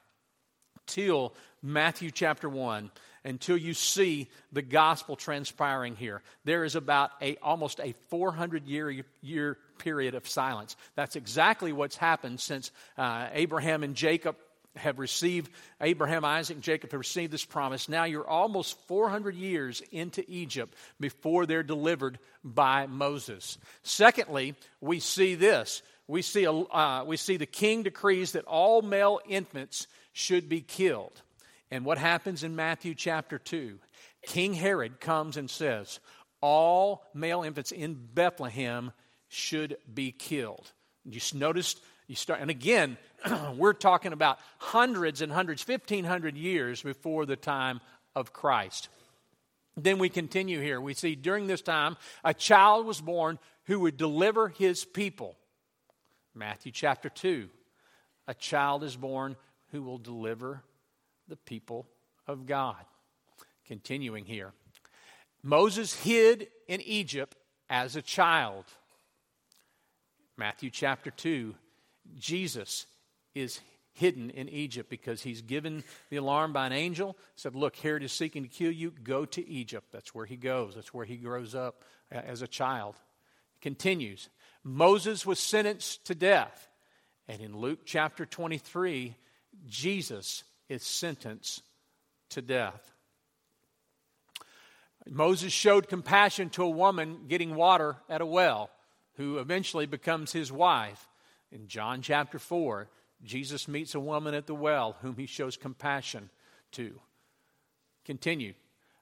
till 0.88 1.34
Matthew 1.66 2.12
chapter 2.12 2.48
1 2.48 2.92
until 3.24 3.58
you 3.58 3.74
see 3.74 4.30
the 4.54 4.62
gospel 4.62 5.16
transpiring 5.16 5.96
here. 5.96 6.22
There 6.44 6.64
is 6.64 6.76
about 6.76 7.10
a 7.22 7.38
almost 7.38 7.80
a 7.80 7.96
400 8.10 8.68
year 8.68 9.04
year 9.22 9.58
period 9.80 10.14
of 10.14 10.28
silence. 10.28 10.76
That's 10.96 11.16
exactly 11.16 11.74
what's 11.74 11.98
happened 11.98 12.40
since 12.40 12.72
uh, 12.98 13.30
Abraham 13.34 13.84
and 13.84 13.96
Jacob 13.96 14.36
have 14.76 15.00
received, 15.00 15.50
Abraham, 15.82 16.24
Isaac, 16.24 16.56
and 16.56 16.64
Jacob 16.64 16.92
have 16.92 17.00
received 17.00 17.34
this 17.34 17.46
promise. 17.46 17.90
Now 17.90 18.04
you're 18.04 18.28
almost 18.28 18.78
400 18.88 19.34
years 19.34 19.82
into 19.92 20.24
Egypt 20.28 20.76
before 21.00 21.46
they're 21.46 21.64
delivered 21.64 22.20
by 22.44 22.86
Moses. 22.86 23.58
Secondly, 23.84 24.54
we 24.82 25.00
see 25.00 25.36
this. 25.36 25.82
We 26.08 26.22
see, 26.22 26.44
a, 26.44 26.52
uh, 26.52 27.04
we 27.08 27.18
see 27.18 27.38
the 27.38 27.46
king 27.46 27.84
decrees 27.84 28.34
that 28.34 28.46
all 28.46 28.82
male 28.82 29.20
infants 29.28 29.88
should 30.14 30.48
be 30.48 30.62
killed. 30.62 31.22
And 31.76 31.84
what 31.84 31.98
happens 31.98 32.44
in 32.44 32.56
Matthew 32.56 32.96
chapter 32.96 33.38
2? 33.38 33.78
King 34.24 34.54
Herod 34.54 35.02
comes 35.02 35.36
and 35.36 35.50
says, 35.50 36.00
All 36.40 37.04
male 37.14 37.44
infants 37.44 37.74
in 37.74 38.00
Bethlehem 38.14 38.94
should 39.28 39.76
be 39.94 40.14
killed. 40.14 40.72
You 41.04 41.20
noticed 41.34 41.82
you 42.08 42.16
start, 42.16 42.40
and 42.40 42.50
again, 42.50 42.98
we're 43.58 43.74
talking 43.74 44.14
about 44.14 44.40
hundreds 44.58 45.22
and 45.22 45.32
hundreds, 45.32 45.68
1,500 45.68 46.38
years 46.38 46.82
before 46.82 47.26
the 47.26 47.36
time 47.36 47.82
of 48.16 48.32
Christ. 48.32 48.88
Then 49.76 49.98
we 49.98 50.08
continue 50.08 50.62
here. 50.62 50.80
We 50.80 50.94
see 50.94 51.16
during 51.16 51.48
this 51.48 51.62
time, 51.62 51.98
a 52.24 52.34
child 52.34 52.86
was 52.86 53.02
born 53.02 53.38
who 53.66 53.82
would 53.82 53.98
deliver 53.98 54.48
his 54.48 54.86
people. 54.86 55.36
Matthew 56.34 56.72
chapter 56.72 57.10
2. 57.10 57.50
A 58.30 58.34
child 58.34 58.84
is 58.86 58.96
born 58.96 59.36
who 59.72 59.84
will 59.84 59.98
deliver 59.98 60.64
the 61.28 61.36
people 61.36 61.88
of 62.28 62.46
God. 62.46 62.84
Continuing 63.68 64.26
here. 64.26 64.54
Moses 65.44 65.94
hid 65.94 66.48
in 66.68 66.82
Egypt 66.82 67.36
as 67.70 67.96
a 67.96 68.02
child. 68.02 68.66
Matthew 70.38 70.70
chapter 70.70 71.12
2 71.12 71.56
Jesus 72.18 72.86
is 73.34 73.60
hidden 73.94 74.30
in 74.30 74.50
Egypt 74.50 74.90
because 74.90 75.24
he's 75.24 75.42
given 75.42 75.84
the 76.10 76.18
alarm 76.18 76.54
by 76.54 76.68
an 76.68 76.74
angel, 76.74 77.18
said, 77.36 77.56
Look, 77.56 77.76
Herod 77.78 78.04
is 78.04 78.12
seeking 78.12 78.44
to 78.44 78.50
kill 78.50 78.72
you. 78.72 78.92
Go 78.92 79.26
to 79.26 79.48
Egypt. 79.48 79.88
That's 79.92 80.14
where 80.14 80.26
he 80.26 80.36
goes. 80.36 80.76
That's 80.76 80.94
where 80.94 81.06
he 81.06 81.16
grows 81.16 81.56
up 81.56 81.82
uh, 82.14 82.18
as 82.18 82.42
a 82.42 82.48
child. 82.48 82.96
Continues. 83.62 84.30
Moses 84.64 85.26
was 85.26 85.40
sentenced 85.40 86.06
to 86.06 86.16
death. 86.16 86.70
And 87.28 87.42
in 87.42 87.58
Luke 87.58 87.80
chapter 87.86 88.26
23, 88.26 89.16
Jesus 89.66 90.44
is 90.70 90.84
sentenced 90.84 91.62
to 92.30 92.42
death. 92.42 92.92
Moses 95.08 95.54
showed 95.54 95.88
compassion 95.88 96.50
to 96.52 96.64
a 96.64 96.70
woman 96.70 97.26
getting 97.28 97.56
water 97.56 97.96
at 98.10 98.22
a 98.22 98.26
well, 98.26 98.70
who 99.18 99.38
eventually 99.38 99.86
becomes 99.86 100.32
his 100.32 100.52
wife. 100.52 101.08
In 101.52 101.68
John 101.68 102.02
chapter 102.02 102.40
4, 102.40 102.88
Jesus 103.24 103.68
meets 103.68 103.96
a 103.96 104.00
woman 104.00 104.34
at 104.34 104.48
the 104.48 104.56
well 104.56 104.98
whom 105.02 105.16
he 105.16 105.26
shows 105.26 105.58
compassion 105.58 106.30
to. 106.74 107.00
Continue. 108.04 108.54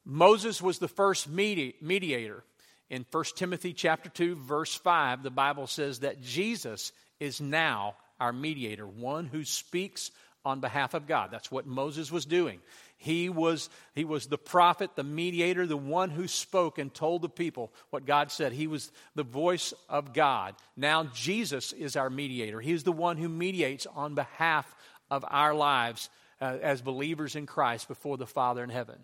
Moses 0.05 0.61
was 0.61 0.79
the 0.79 0.87
first 0.87 1.29
medi- 1.29 1.75
mediator. 1.81 2.43
In 2.89 3.05
1 3.09 3.23
Timothy 3.35 3.73
chapter 3.73 4.09
2 4.09 4.35
verse 4.35 4.75
5, 4.75 5.23
the 5.23 5.31
Bible 5.31 5.67
says 5.67 5.99
that 5.99 6.21
Jesus 6.21 6.91
is 7.19 7.39
now 7.41 7.95
our 8.19 8.33
mediator, 8.33 8.85
one 8.85 9.25
who 9.25 9.43
speaks 9.43 10.11
on 10.45 10.59
behalf 10.59 10.93
of 10.93 11.07
God. 11.07 11.29
That's 11.31 11.51
what 11.51 11.65
Moses 11.65 12.11
was 12.11 12.25
doing. 12.25 12.59
He 12.97 13.29
was, 13.29 13.69
he 13.95 14.05
was 14.05 14.27
the 14.27 14.37
prophet, 14.37 14.91
the 14.95 15.03
mediator, 15.03 15.65
the 15.65 15.77
one 15.77 16.09
who 16.09 16.27
spoke 16.27 16.77
and 16.77 16.93
told 16.93 17.21
the 17.21 17.29
people 17.29 17.71
what 17.89 18.05
God 18.05 18.31
said. 18.31 18.53
He 18.53 18.67
was 18.67 18.91
the 19.15 19.23
voice 19.23 19.73
of 19.89 20.13
God. 20.13 20.55
Now 20.77 21.05
Jesus 21.05 21.73
is 21.73 21.95
our 21.95 22.09
mediator. 22.09 22.61
He 22.61 22.71
is 22.71 22.83
the 22.83 22.91
one 22.91 23.17
who 23.17 23.29
mediates 23.29 23.85
on 23.87 24.15
behalf 24.15 24.73
of 25.09 25.25
our 25.27 25.53
lives 25.53 26.09
uh, 26.41 26.57
as 26.61 26.81
believers 26.81 27.35
in 27.35 27.45
Christ 27.45 27.87
before 27.87 28.17
the 28.17 28.27
Father 28.27 28.63
in 28.63 28.69
heaven. 28.69 28.99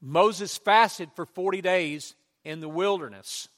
Moses 0.00 0.56
fasted 0.58 1.10
for 1.14 1.26
40 1.26 1.60
days 1.60 2.14
in 2.44 2.60
the 2.60 2.68
wilderness. 2.68 3.48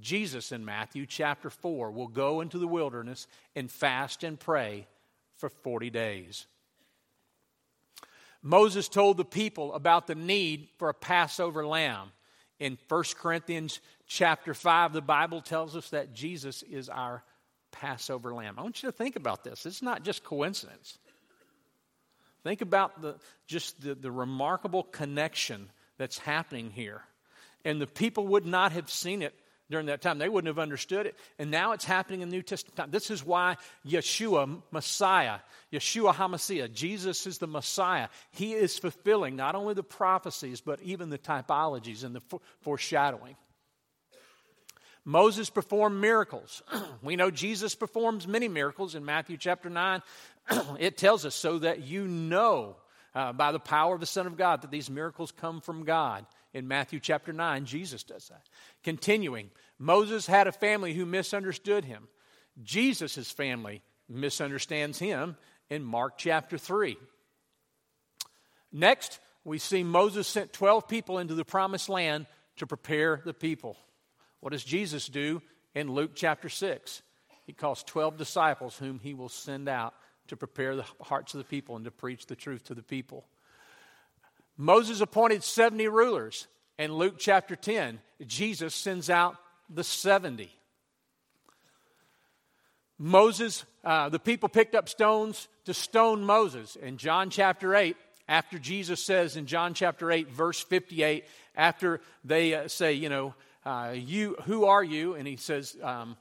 Jesus 0.00 0.52
in 0.52 0.64
Matthew 0.64 1.06
chapter 1.06 1.50
4 1.50 1.90
will 1.90 2.08
go 2.08 2.40
into 2.40 2.58
the 2.58 2.68
wilderness 2.68 3.26
and 3.54 3.70
fast 3.70 4.22
and 4.22 4.38
pray 4.38 4.86
for 5.38 5.48
40 5.48 5.90
days. 5.90 6.46
Moses 8.42 8.88
told 8.88 9.16
the 9.16 9.24
people 9.24 9.74
about 9.74 10.06
the 10.06 10.14
need 10.14 10.68
for 10.78 10.88
a 10.88 10.94
Passover 10.94 11.66
lamb. 11.66 12.12
In 12.58 12.78
1 12.88 13.04
Corinthians 13.18 13.80
chapter 14.06 14.54
5, 14.54 14.92
the 14.92 15.02
Bible 15.02 15.40
tells 15.40 15.76
us 15.76 15.90
that 15.90 16.14
Jesus 16.14 16.62
is 16.62 16.88
our 16.88 17.22
Passover 17.72 18.32
lamb. 18.32 18.54
I 18.56 18.62
want 18.62 18.82
you 18.82 18.88
to 18.88 18.96
think 18.96 19.16
about 19.16 19.44
this. 19.44 19.66
It's 19.66 19.82
not 19.82 20.02
just 20.02 20.24
coincidence. 20.24 20.98
Think 22.44 22.62
about 22.62 23.02
the, 23.02 23.16
just 23.46 23.80
the, 23.82 23.94
the 23.94 24.12
remarkable 24.12 24.84
connection 24.84 25.68
that's 25.98 26.16
happening 26.16 26.70
here. 26.70 27.02
And 27.64 27.80
the 27.80 27.86
people 27.86 28.28
would 28.28 28.46
not 28.46 28.72
have 28.72 28.88
seen 28.88 29.22
it 29.22 29.34
during 29.70 29.86
that 29.86 30.02
time. 30.02 30.18
They 30.18 30.28
wouldn't 30.28 30.48
have 30.48 30.58
understood 30.58 31.06
it. 31.06 31.16
And 31.38 31.50
now 31.50 31.72
it's 31.72 31.84
happening 31.84 32.20
in 32.20 32.28
the 32.28 32.36
New 32.36 32.42
Testament 32.42 32.76
time. 32.76 32.90
This 32.90 33.10
is 33.10 33.24
why 33.24 33.56
Yeshua, 33.86 34.62
Messiah, 34.70 35.38
Yeshua 35.72 36.14
HaMashiach, 36.14 36.72
Jesus 36.72 37.26
is 37.26 37.38
the 37.38 37.46
Messiah. 37.46 38.08
He 38.30 38.52
is 38.52 38.78
fulfilling 38.78 39.36
not 39.36 39.54
only 39.54 39.74
the 39.74 39.82
prophecies, 39.82 40.60
but 40.60 40.80
even 40.82 41.10
the 41.10 41.18
typologies 41.18 42.04
and 42.04 42.14
the 42.14 42.22
foreshadowing. 42.60 43.36
Moses 45.04 45.50
performed 45.50 46.00
miracles. 46.00 46.62
we 47.02 47.14
know 47.16 47.30
Jesus 47.30 47.74
performs 47.74 48.26
many 48.26 48.48
miracles 48.48 48.94
in 48.94 49.04
Matthew 49.04 49.36
chapter 49.36 49.70
9. 49.70 50.02
it 50.78 50.96
tells 50.96 51.24
us 51.24 51.34
so 51.34 51.60
that 51.60 51.82
you 51.82 52.06
know 52.08 52.76
uh, 53.14 53.32
by 53.32 53.52
the 53.52 53.60
power 53.60 53.94
of 53.94 54.00
the 54.00 54.06
Son 54.06 54.26
of 54.26 54.36
God 54.36 54.62
that 54.62 54.70
these 54.70 54.90
miracles 54.90 55.32
come 55.32 55.60
from 55.60 55.84
God. 55.84 56.26
In 56.54 56.68
Matthew 56.68 57.00
chapter 57.00 57.32
9, 57.32 57.66
Jesus 57.66 58.02
does 58.02 58.28
that. 58.28 58.42
Continuing, 58.82 59.50
Moses 59.78 60.26
had 60.26 60.46
a 60.46 60.52
family 60.52 60.94
who 60.94 61.04
misunderstood 61.04 61.84
him. 61.84 62.08
Jesus' 62.62 63.30
family 63.30 63.82
misunderstands 64.08 64.98
him 64.98 65.36
in 65.68 65.84
Mark 65.84 66.16
chapter 66.16 66.56
3. 66.56 66.96
Next, 68.72 69.20
we 69.44 69.58
see 69.58 69.82
Moses 69.82 70.26
sent 70.26 70.52
12 70.52 70.88
people 70.88 71.18
into 71.18 71.34
the 71.34 71.44
promised 71.44 71.88
land 71.88 72.26
to 72.56 72.66
prepare 72.66 73.20
the 73.24 73.34
people. 73.34 73.76
What 74.40 74.52
does 74.52 74.64
Jesus 74.64 75.06
do 75.06 75.42
in 75.74 75.90
Luke 75.90 76.12
chapter 76.14 76.48
6? 76.48 77.02
He 77.44 77.52
calls 77.52 77.82
12 77.84 78.16
disciples 78.16 78.76
whom 78.76 78.98
he 78.98 79.14
will 79.14 79.28
send 79.28 79.68
out 79.68 79.94
to 80.28 80.36
prepare 80.36 80.74
the 80.74 80.84
hearts 81.00 81.34
of 81.34 81.38
the 81.38 81.44
people 81.44 81.76
and 81.76 81.84
to 81.84 81.90
preach 81.90 82.26
the 82.26 82.36
truth 82.36 82.64
to 82.64 82.74
the 82.74 82.82
people. 82.82 83.26
Moses 84.56 85.00
appointed 85.00 85.42
70 85.42 85.88
rulers. 85.88 86.46
In 86.78 86.92
Luke 86.92 87.16
chapter 87.18 87.56
10, 87.56 88.00
Jesus 88.26 88.74
sends 88.74 89.08
out 89.08 89.36
the 89.70 89.84
70. 89.84 90.50
Moses, 92.98 93.64
uh, 93.84 94.08
the 94.08 94.18
people 94.18 94.48
picked 94.48 94.74
up 94.74 94.88
stones 94.88 95.48
to 95.64 95.74
stone 95.74 96.22
Moses. 96.24 96.76
In 96.76 96.96
John 96.96 97.30
chapter 97.30 97.74
8, 97.74 97.96
after 98.28 98.58
Jesus 98.58 99.02
says 99.04 99.36
in 99.36 99.46
John 99.46 99.74
chapter 99.74 100.10
8, 100.10 100.28
verse 100.30 100.60
58, 100.60 101.24
after 101.54 102.00
they 102.24 102.54
uh, 102.54 102.68
say, 102.68 102.94
you 102.94 103.08
know, 103.08 103.34
uh, 103.64 103.92
you, 103.94 104.36
who 104.44 104.64
are 104.66 104.84
you? 104.84 105.14
And 105.14 105.26
he 105.26 105.36
says, 105.36 105.76
um, 105.82 106.16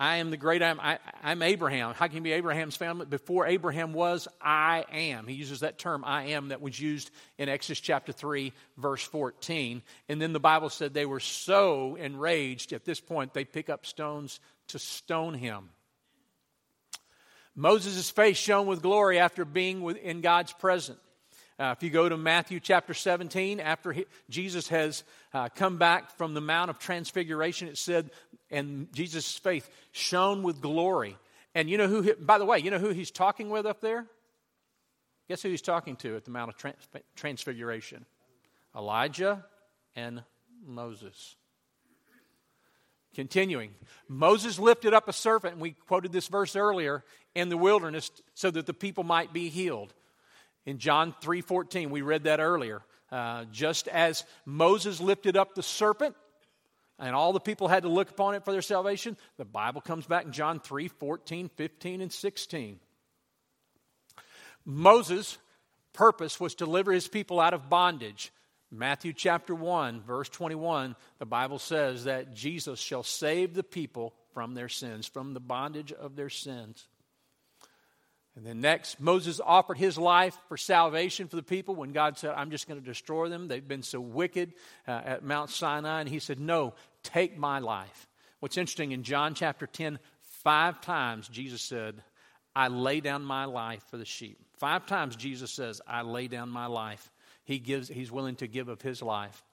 I 0.00 0.16
am 0.16 0.30
the 0.30 0.38
great 0.38 0.62
I 0.62 0.68
am. 0.68 0.80
I, 0.80 0.98
am 1.22 1.42
Abraham. 1.42 1.92
How 1.92 2.06
can 2.06 2.16
you 2.16 2.22
be 2.22 2.32
Abraham's 2.32 2.74
family? 2.74 3.04
Before 3.04 3.46
Abraham 3.46 3.92
was, 3.92 4.26
I 4.40 4.86
am. 4.90 5.26
He 5.26 5.34
uses 5.34 5.60
that 5.60 5.78
term, 5.78 6.04
I 6.06 6.28
am, 6.28 6.48
that 6.48 6.62
was 6.62 6.80
used 6.80 7.10
in 7.36 7.50
Exodus 7.50 7.80
chapter 7.80 8.10
3, 8.10 8.54
verse 8.78 9.04
14. 9.04 9.82
And 10.08 10.22
then 10.22 10.32
the 10.32 10.40
Bible 10.40 10.70
said 10.70 10.94
they 10.94 11.04
were 11.04 11.20
so 11.20 11.96
enraged 11.96 12.72
at 12.72 12.86
this 12.86 12.98
point, 12.98 13.34
they 13.34 13.44
pick 13.44 13.68
up 13.68 13.84
stones 13.84 14.40
to 14.68 14.78
stone 14.78 15.34
him. 15.34 15.68
Moses' 17.54 18.08
face 18.08 18.38
shone 18.38 18.66
with 18.66 18.80
glory 18.80 19.18
after 19.18 19.44
being 19.44 19.86
in 20.02 20.22
God's 20.22 20.54
presence. 20.54 20.98
Uh, 21.60 21.74
if 21.76 21.82
you 21.82 21.90
go 21.90 22.08
to 22.08 22.16
Matthew 22.16 22.58
chapter 22.58 22.94
17, 22.94 23.60
after 23.60 23.92
he, 23.92 24.06
Jesus 24.30 24.68
has 24.68 25.04
uh, 25.34 25.50
come 25.54 25.76
back 25.76 26.16
from 26.16 26.32
the 26.32 26.40
Mount 26.40 26.70
of 26.70 26.78
Transfiguration, 26.78 27.68
it 27.68 27.76
said, 27.76 28.10
and 28.50 28.90
Jesus' 28.94 29.36
face 29.36 29.68
shone 29.92 30.42
with 30.42 30.62
glory. 30.62 31.18
And 31.54 31.68
you 31.68 31.76
know 31.76 31.86
who, 31.86 32.14
by 32.14 32.38
the 32.38 32.46
way, 32.46 32.60
you 32.60 32.70
know 32.70 32.78
who 32.78 32.88
he's 32.88 33.10
talking 33.10 33.50
with 33.50 33.66
up 33.66 33.82
there? 33.82 34.06
Guess 35.28 35.42
who 35.42 35.50
he's 35.50 35.60
talking 35.60 35.96
to 35.96 36.16
at 36.16 36.24
the 36.24 36.30
Mount 36.30 36.48
of 36.48 36.56
Trans- 36.56 36.88
Transfiguration? 37.14 38.06
Elijah 38.74 39.44
and 39.94 40.22
Moses. 40.66 41.36
Continuing, 43.14 43.72
Moses 44.08 44.58
lifted 44.58 44.94
up 44.94 45.08
a 45.08 45.12
serpent, 45.12 45.54
and 45.54 45.60
we 45.60 45.72
quoted 45.72 46.10
this 46.10 46.28
verse 46.28 46.56
earlier, 46.56 47.04
in 47.34 47.50
the 47.50 47.58
wilderness 47.58 48.10
so 48.34 48.50
that 48.50 48.64
the 48.64 48.72
people 48.72 49.04
might 49.04 49.34
be 49.34 49.50
healed. 49.50 49.92
In 50.70 50.78
John 50.78 51.16
3:14, 51.20 51.90
we 51.90 52.00
read 52.00 52.24
that 52.24 52.38
earlier. 52.38 52.80
Uh, 53.10 53.44
just 53.46 53.88
as 53.88 54.24
Moses 54.46 55.00
lifted 55.00 55.36
up 55.36 55.56
the 55.56 55.64
serpent 55.64 56.14
and 56.96 57.12
all 57.12 57.32
the 57.32 57.40
people 57.40 57.66
had 57.66 57.82
to 57.82 57.88
look 57.88 58.08
upon 58.08 58.36
it 58.36 58.44
for 58.44 58.52
their 58.52 58.62
salvation, 58.62 59.16
the 59.36 59.44
Bible 59.44 59.80
comes 59.80 60.06
back 60.06 60.26
in 60.26 60.32
John 60.32 60.60
3 60.60 60.86
14, 60.86 61.48
15, 61.48 62.00
and 62.00 62.12
16. 62.12 62.78
Moses' 64.64 65.38
purpose 65.92 66.38
was 66.38 66.54
to 66.54 66.66
deliver 66.66 66.92
his 66.92 67.08
people 67.08 67.40
out 67.40 67.52
of 67.52 67.68
bondage. 67.68 68.32
Matthew 68.70 69.12
chapter 69.12 69.56
1, 69.56 70.02
verse 70.02 70.28
21, 70.28 70.94
the 71.18 71.26
Bible 71.26 71.58
says 71.58 72.04
that 72.04 72.32
Jesus 72.32 72.78
shall 72.78 73.02
save 73.02 73.54
the 73.54 73.64
people 73.64 74.14
from 74.34 74.54
their 74.54 74.68
sins, 74.68 75.08
from 75.08 75.34
the 75.34 75.40
bondage 75.40 75.90
of 75.90 76.14
their 76.14 76.30
sins. 76.30 76.86
And 78.36 78.46
then 78.46 78.60
next, 78.60 79.00
Moses 79.00 79.40
offered 79.44 79.76
his 79.76 79.98
life 79.98 80.38
for 80.48 80.56
salvation 80.56 81.26
for 81.26 81.36
the 81.36 81.42
people 81.42 81.74
when 81.74 81.92
God 81.92 82.16
said, 82.16 82.32
I'm 82.36 82.50
just 82.50 82.68
going 82.68 82.80
to 82.80 82.86
destroy 82.86 83.28
them. 83.28 83.48
They've 83.48 83.66
been 83.66 83.82
so 83.82 84.00
wicked 84.00 84.54
uh, 84.86 84.92
at 85.04 85.24
Mount 85.24 85.50
Sinai. 85.50 86.00
And 86.00 86.08
he 86.08 86.20
said, 86.20 86.38
No, 86.38 86.74
take 87.02 87.36
my 87.36 87.58
life. 87.58 88.06
What's 88.38 88.56
interesting, 88.56 88.92
in 88.92 89.02
John 89.02 89.34
chapter 89.34 89.66
10, 89.66 89.98
five 90.22 90.80
times 90.80 91.28
Jesus 91.28 91.60
said, 91.60 92.02
I 92.54 92.68
lay 92.68 93.00
down 93.00 93.24
my 93.24 93.44
life 93.44 93.82
for 93.90 93.96
the 93.96 94.04
sheep. 94.04 94.38
Five 94.58 94.86
times 94.86 95.16
Jesus 95.16 95.50
says, 95.50 95.80
I 95.86 96.02
lay 96.02 96.28
down 96.28 96.48
my 96.48 96.66
life. 96.66 97.10
He 97.44 97.58
gives, 97.58 97.88
he's 97.88 98.12
willing 98.12 98.36
to 98.36 98.46
give 98.46 98.68
of 98.68 98.80
his 98.80 99.02
life. 99.02 99.44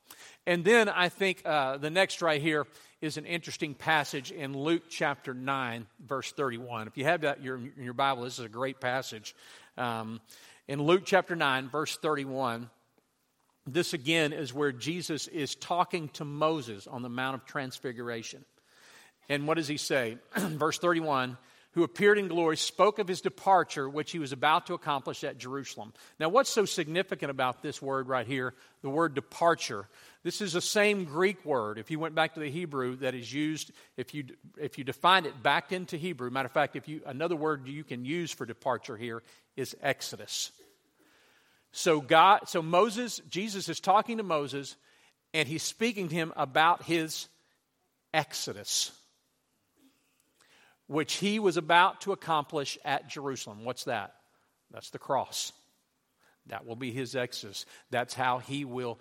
And 0.48 0.64
then 0.64 0.88
I 0.88 1.10
think 1.10 1.42
uh, 1.44 1.76
the 1.76 1.90
next 1.90 2.22
right 2.22 2.42
here 2.42 2.66
is 3.02 3.18
an 3.18 3.26
interesting 3.26 3.74
passage 3.74 4.32
in 4.32 4.58
Luke 4.58 4.84
chapter 4.90 5.34
9, 5.34 5.86
verse 6.08 6.32
31. 6.32 6.88
If 6.88 6.98
you 6.98 7.04
have 7.04 7.22
that 7.22 7.40
in 7.40 7.74
your 7.78 7.94
Bible, 7.94 8.24
this 8.24 8.40
is 8.40 8.46
a 8.46 8.50
great 8.50 8.80
passage. 8.80 9.36
Um, 9.78 10.22
in 10.70 10.82
Luke 10.82 11.02
chapter 11.04 11.36
9, 11.36 11.68
verse 11.68 11.98
31, 11.98 12.70
this 13.66 13.94
again 13.94 14.32
is 14.32 14.54
where 14.54 14.72
Jesus 14.72 15.28
is 15.28 15.54
talking 15.54 16.08
to 16.14 16.24
Moses 16.24 16.88
on 16.88 17.02
the 17.02 17.10
Mount 17.10 17.36
of 17.36 17.46
Transfiguration. 17.46 18.46
And 19.28 19.48
what 19.50 19.58
does 19.58 19.68
he 19.68 19.76
say? 19.76 20.18
verse 20.38 20.80
31 20.80 21.38
who 21.78 21.84
appeared 21.84 22.18
in 22.18 22.28
glory, 22.28 22.58
spoke 22.58 22.98
of 22.98 23.08
his 23.08 23.22
departure, 23.22 23.88
which 23.88 24.12
he 24.12 24.18
was 24.18 24.32
about 24.32 24.66
to 24.66 24.74
accomplish 24.74 25.24
at 25.24 25.38
Jerusalem. 25.38 25.94
Now, 26.20 26.28
what's 26.28 26.50
so 26.50 26.66
significant 26.66 27.30
about 27.30 27.62
this 27.62 27.80
word 27.80 28.08
right 28.08 28.26
here, 28.26 28.56
the 28.82 28.90
word 28.90 29.14
departure? 29.14 29.88
This 30.24 30.42
is 30.42 30.54
the 30.54 30.62
same 30.62 31.06
Greek 31.06 31.46
word. 31.46 31.78
If 31.78 31.92
you 31.92 32.00
went 32.00 32.16
back 32.16 32.34
to 32.34 32.40
the 32.40 32.50
Hebrew 32.50 32.96
that 32.96 33.14
is 33.14 33.32
used, 33.32 33.70
if 33.96 34.16
you, 34.16 34.24
if 34.60 34.80
you 34.80 34.86
define 34.86 35.28
it 35.28 35.44
back 35.44 35.72
into 35.72 35.98
Hebrew, 35.98 36.32
matter 36.32 36.48
of 36.48 36.52
fact, 36.52 36.76
if 36.76 36.88
you, 36.88 37.02
another 37.06 37.36
word 37.36 37.68
you 37.68 37.84
can 37.84 38.06
use 38.06 38.32
for 38.32 38.48
departure 38.48 38.98
here 38.98 39.22
is 39.56 39.76
exodus. 39.80 40.52
So 41.74 42.02
God, 42.02 42.50
so 42.50 42.64
Moses, 42.64 43.22
Jesus 43.30 43.70
is 43.70 43.80
talking 43.80 44.18
to 44.18 44.24
Moses, 44.24 44.78
and 45.32 45.48
he's 45.48 45.62
speaking 45.62 46.08
to 46.08 46.16
him 46.16 46.34
about 46.36 46.82
his 46.82 47.28
exodus 48.16 48.92
which 50.88 51.16
he 51.16 51.40
was 51.40 51.58
about 51.58 52.02
to 52.02 52.12
accomplish 52.12 52.78
at 52.84 53.08
Jerusalem. 53.08 53.64
What's 53.64 53.86
that? 53.86 54.16
That's 54.72 54.90
the 54.90 55.00
cross. 55.00 55.52
That 56.48 56.66
will 56.66 56.76
be 56.76 56.92
his 56.92 57.16
exodus. 57.16 57.66
That's 57.92 58.14
how 58.14 58.40
he 58.40 58.66
will 58.66 59.00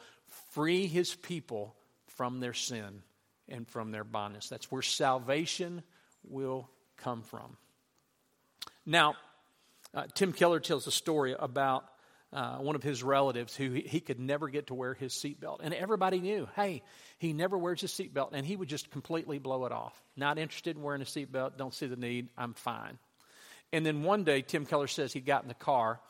free 0.51 0.87
his 0.87 1.14
people 1.14 1.77
from 2.07 2.40
their 2.40 2.55
sin 2.55 3.03
and 3.49 3.68
from 3.68 3.92
their 3.92 4.05
bondage. 4.05 4.49
That's 4.49 4.70
where 4.70 4.83
salvation 4.83 5.83
will 6.25 6.68
come 6.96 7.22
from. 7.22 7.57
Now, 8.85 9.14
uh, 9.94 10.05
Tim 10.14 10.33
Keller 10.33 10.61
tells 10.61 10.87
a 10.87 10.92
story 10.92 11.35
about 11.38 11.85
uh, 12.32 12.56
one 12.56 12.76
of 12.76 12.82
his 12.82 13.02
relatives 13.02 13.54
who 13.56 13.70
he, 13.70 14.00
could 14.00 14.18
never 14.18 14.48
get 14.48 14.66
to 14.66 14.74
wear 14.74 14.94
his 14.94 15.12
seatbelt. 15.14 15.60
And 15.62 15.72
everybody 15.72 16.20
knew, 16.20 16.48
hey, 16.56 16.82
he 17.18 17.32
never 17.32 17.56
wears 17.56 17.80
his 17.80 17.92
seatbelt. 17.92 18.30
And 18.32 18.44
he 18.44 18.56
would 18.56 18.68
just 18.68 18.90
completely 18.90 19.38
blow 19.38 19.64
it 19.64 19.72
off. 19.72 20.00
Not 20.16 20.38
interested 20.38 20.76
in 20.76 20.82
wearing 20.82 21.02
a 21.02 21.04
seatbelt, 21.04 21.56
don't 21.56 21.72
see 21.72 21.86
the 21.86 21.96
need, 21.96 22.28
I'm 22.36 22.54
fine. 22.54 22.98
And 23.72 23.84
then 23.84 24.02
one 24.02 24.24
day, 24.24 24.42
Tim 24.42 24.66
Keller 24.66 24.86
says 24.86 25.12
he 25.12 25.20
got 25.20 25.42
in 25.42 25.48
the 25.48 25.54
car 25.54 26.00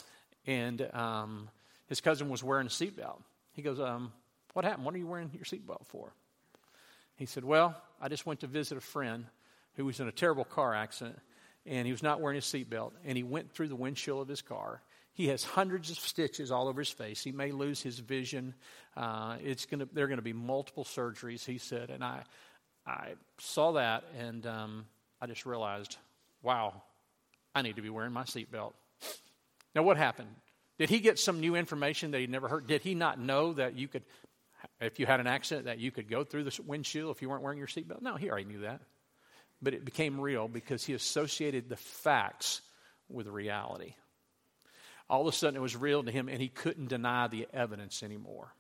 and 0.47 0.89
um, 0.95 1.49
his 1.89 2.01
cousin 2.01 2.29
was 2.29 2.43
wearing 2.43 2.67
a 2.67 2.71
seatbelt. 2.71 3.21
He 3.53 3.63
goes, 3.63 3.81
um, 3.81 4.13
What 4.53 4.65
happened? 4.65 4.85
What 4.85 4.95
are 4.95 4.99
you 4.99 5.07
wearing 5.07 5.31
your 5.33 5.45
seatbelt 5.45 5.87
for? 5.87 6.13
He 7.17 7.27
said, 7.27 7.45
Well, 7.45 7.75
I 8.01 8.09
just 8.09 8.27
went 8.27 8.41
to 8.41 8.47
visit 8.47 8.77
a 8.77 8.83
friend 8.83 9.27
who 9.77 9.85
was 9.85 10.01
in 10.01 10.09
a 10.09 10.13
terrible 10.13 10.45
car 10.45 10.75
accident 10.75 11.19
and 11.65 11.87
he 11.87 11.93
was 11.93 12.03
not 12.03 12.21
wearing 12.21 12.37
his 12.37 12.45
seatbelt 12.45 12.93
and 13.05 13.17
he 13.17 13.23
went 13.23 13.53
through 13.53 13.69
the 13.69 13.77
windshield 13.77 14.23
of 14.23 14.29
his 14.29 14.43
car 14.43 14.81
he 15.17 15.29
has 15.29 15.43
hundreds 15.43 15.91
of 15.91 15.99
stitches 15.99 16.53
all 16.53 16.69
over 16.69 16.83
his 16.83 16.91
face. 16.91 17.25
He 17.25 17.33
may 17.33 17.51
lose 17.51 17.81
his 17.81 17.99
vision. 17.99 18.53
Uh, 18.95 19.39
it's 19.43 19.65
gonna, 19.65 19.89
there 19.91 20.05
are 20.05 20.09
going 20.09 20.19
to 20.19 20.23
be 20.23 20.35
multiple 20.35 20.85
surgeries, 20.85 21.43
he 21.43 21.57
said. 21.57 21.89
And 21.89 22.05
I, 22.05 22.23
I 22.87 23.15
saw 23.39 23.73
that 23.73 24.05
and 24.19 24.47
um, 24.47 24.85
I 25.19 25.27
just 25.27 25.47
realized, 25.47 25.97
wow, 26.43 26.83
I 27.55 27.63
need 27.63 27.77
to 27.77 27.83
be 27.83 27.89
wearing 27.89 28.13
my 28.13 28.25
seatbelt. 28.25 28.75
Now, 29.75 29.85
what 29.85 29.97
happened? 29.97 30.29
Did 30.79 30.91
he 30.91 31.01
get 31.01 31.19
some 31.19 31.41
new 31.41 31.57
information 31.57 32.11
that 32.11 32.21
he'd 32.21 32.29
never 32.29 32.47
heard? 32.47 32.67
Did 32.67 32.83
he 32.83 32.95
not 32.95 33.19
know 33.19 33.55
that 33.55 33.79
you 33.79 33.89
could, 33.89 34.03
if 34.83 35.01
you 35.01 35.07
had 35.07 35.21
an 35.21 35.27
accident, 35.27 35.65
that 35.65 35.79
you 35.79 35.91
could 35.91 36.11
go 36.11 36.25
through 36.25 36.45
the 36.45 36.61
windshield 36.67 37.17
if 37.17 37.23
you 37.23 37.31
weren't 37.31 37.43
wearing 37.43 37.59
your 37.59 37.69
seatbelt? 37.69 38.03
No, 38.03 38.17
he 38.17 38.29
already 38.29 38.45
knew 38.45 38.61
that. 38.61 38.83
But 39.63 39.73
it 39.73 39.87
became 39.87 40.21
real 40.21 40.47
because 40.47 40.85
he 40.85 40.93
associated 40.93 41.71
the 41.71 41.77
facts 41.77 42.61
with 43.09 43.29
reality 43.29 43.95
all 45.09 45.23
of 45.23 45.33
a 45.33 45.37
sudden 45.37 45.57
it 45.57 45.63
was 45.63 45.77
real 45.77 46.03
to 46.03 46.11
him 46.11 46.29
and 46.29 46.41
he 46.41 46.49
couldn't 46.49 46.89
deny 46.89 47.29
the 47.29 47.47
evidence 47.53 48.03
anymore. 48.03 48.53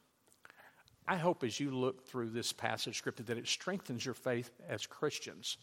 I 1.08 1.16
hope 1.16 1.44
as 1.44 1.58
you 1.58 1.70
look 1.70 2.06
through 2.08 2.30
this 2.30 2.52
passage 2.52 2.98
scripture 2.98 3.22
that 3.24 3.38
it 3.38 3.46
strengthens 3.46 4.04
your 4.04 4.14
faith 4.14 4.50
as 4.68 4.86
Christians. 4.86 5.56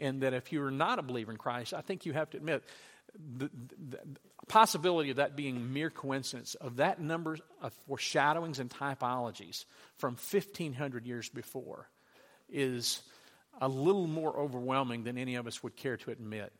And 0.00 0.22
that 0.22 0.32
if 0.32 0.52
you're 0.52 0.70
not 0.70 0.98
a 0.98 1.02
believer 1.02 1.32
in 1.32 1.38
Christ, 1.38 1.74
I 1.74 1.80
think 1.80 2.06
you 2.06 2.12
have 2.12 2.30
to 2.30 2.36
admit 2.36 2.62
the, 3.36 3.50
the, 3.90 3.98
the 4.06 4.18
possibility 4.46 5.10
of 5.10 5.16
that 5.16 5.34
being 5.34 5.72
mere 5.72 5.90
coincidence, 5.90 6.54
of 6.56 6.76
that 6.76 7.00
number 7.00 7.36
of 7.60 7.72
foreshadowings 7.86 8.58
and 8.58 8.70
typologies 8.70 9.64
from 9.96 10.14
1500 10.14 11.06
years 11.06 11.28
before, 11.28 11.88
is 12.48 13.02
a 13.60 13.68
little 13.68 14.06
more 14.06 14.38
overwhelming 14.38 15.04
than 15.04 15.18
any 15.18 15.34
of 15.34 15.46
us 15.46 15.62
would 15.62 15.76
care 15.76 15.96
to 15.96 16.10
admit. 16.10 16.52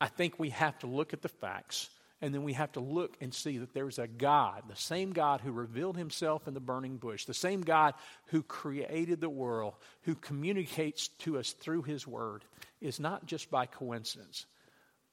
I 0.00 0.08
think 0.08 0.38
we 0.38 0.50
have 0.50 0.76
to 0.80 0.88
look 0.88 1.12
at 1.12 1.22
the 1.22 1.28
facts 1.28 1.88
and 2.22 2.32
then 2.32 2.44
we 2.44 2.52
have 2.52 2.70
to 2.72 2.80
look 2.80 3.16
and 3.20 3.34
see 3.34 3.58
that 3.58 3.74
there's 3.74 3.98
a 3.98 4.06
God, 4.06 4.62
the 4.68 4.76
same 4.76 5.12
God 5.12 5.40
who 5.40 5.50
revealed 5.50 5.96
himself 5.96 6.46
in 6.46 6.54
the 6.54 6.60
burning 6.60 6.96
bush, 6.96 7.24
the 7.24 7.34
same 7.34 7.62
God 7.62 7.94
who 8.26 8.44
created 8.44 9.20
the 9.20 9.28
world, 9.28 9.74
who 10.02 10.14
communicates 10.14 11.08
to 11.18 11.36
us 11.36 11.50
through 11.50 11.82
his 11.82 12.06
word, 12.06 12.44
is 12.80 13.00
not 13.00 13.26
just 13.26 13.50
by 13.50 13.66
coincidence, 13.66 14.46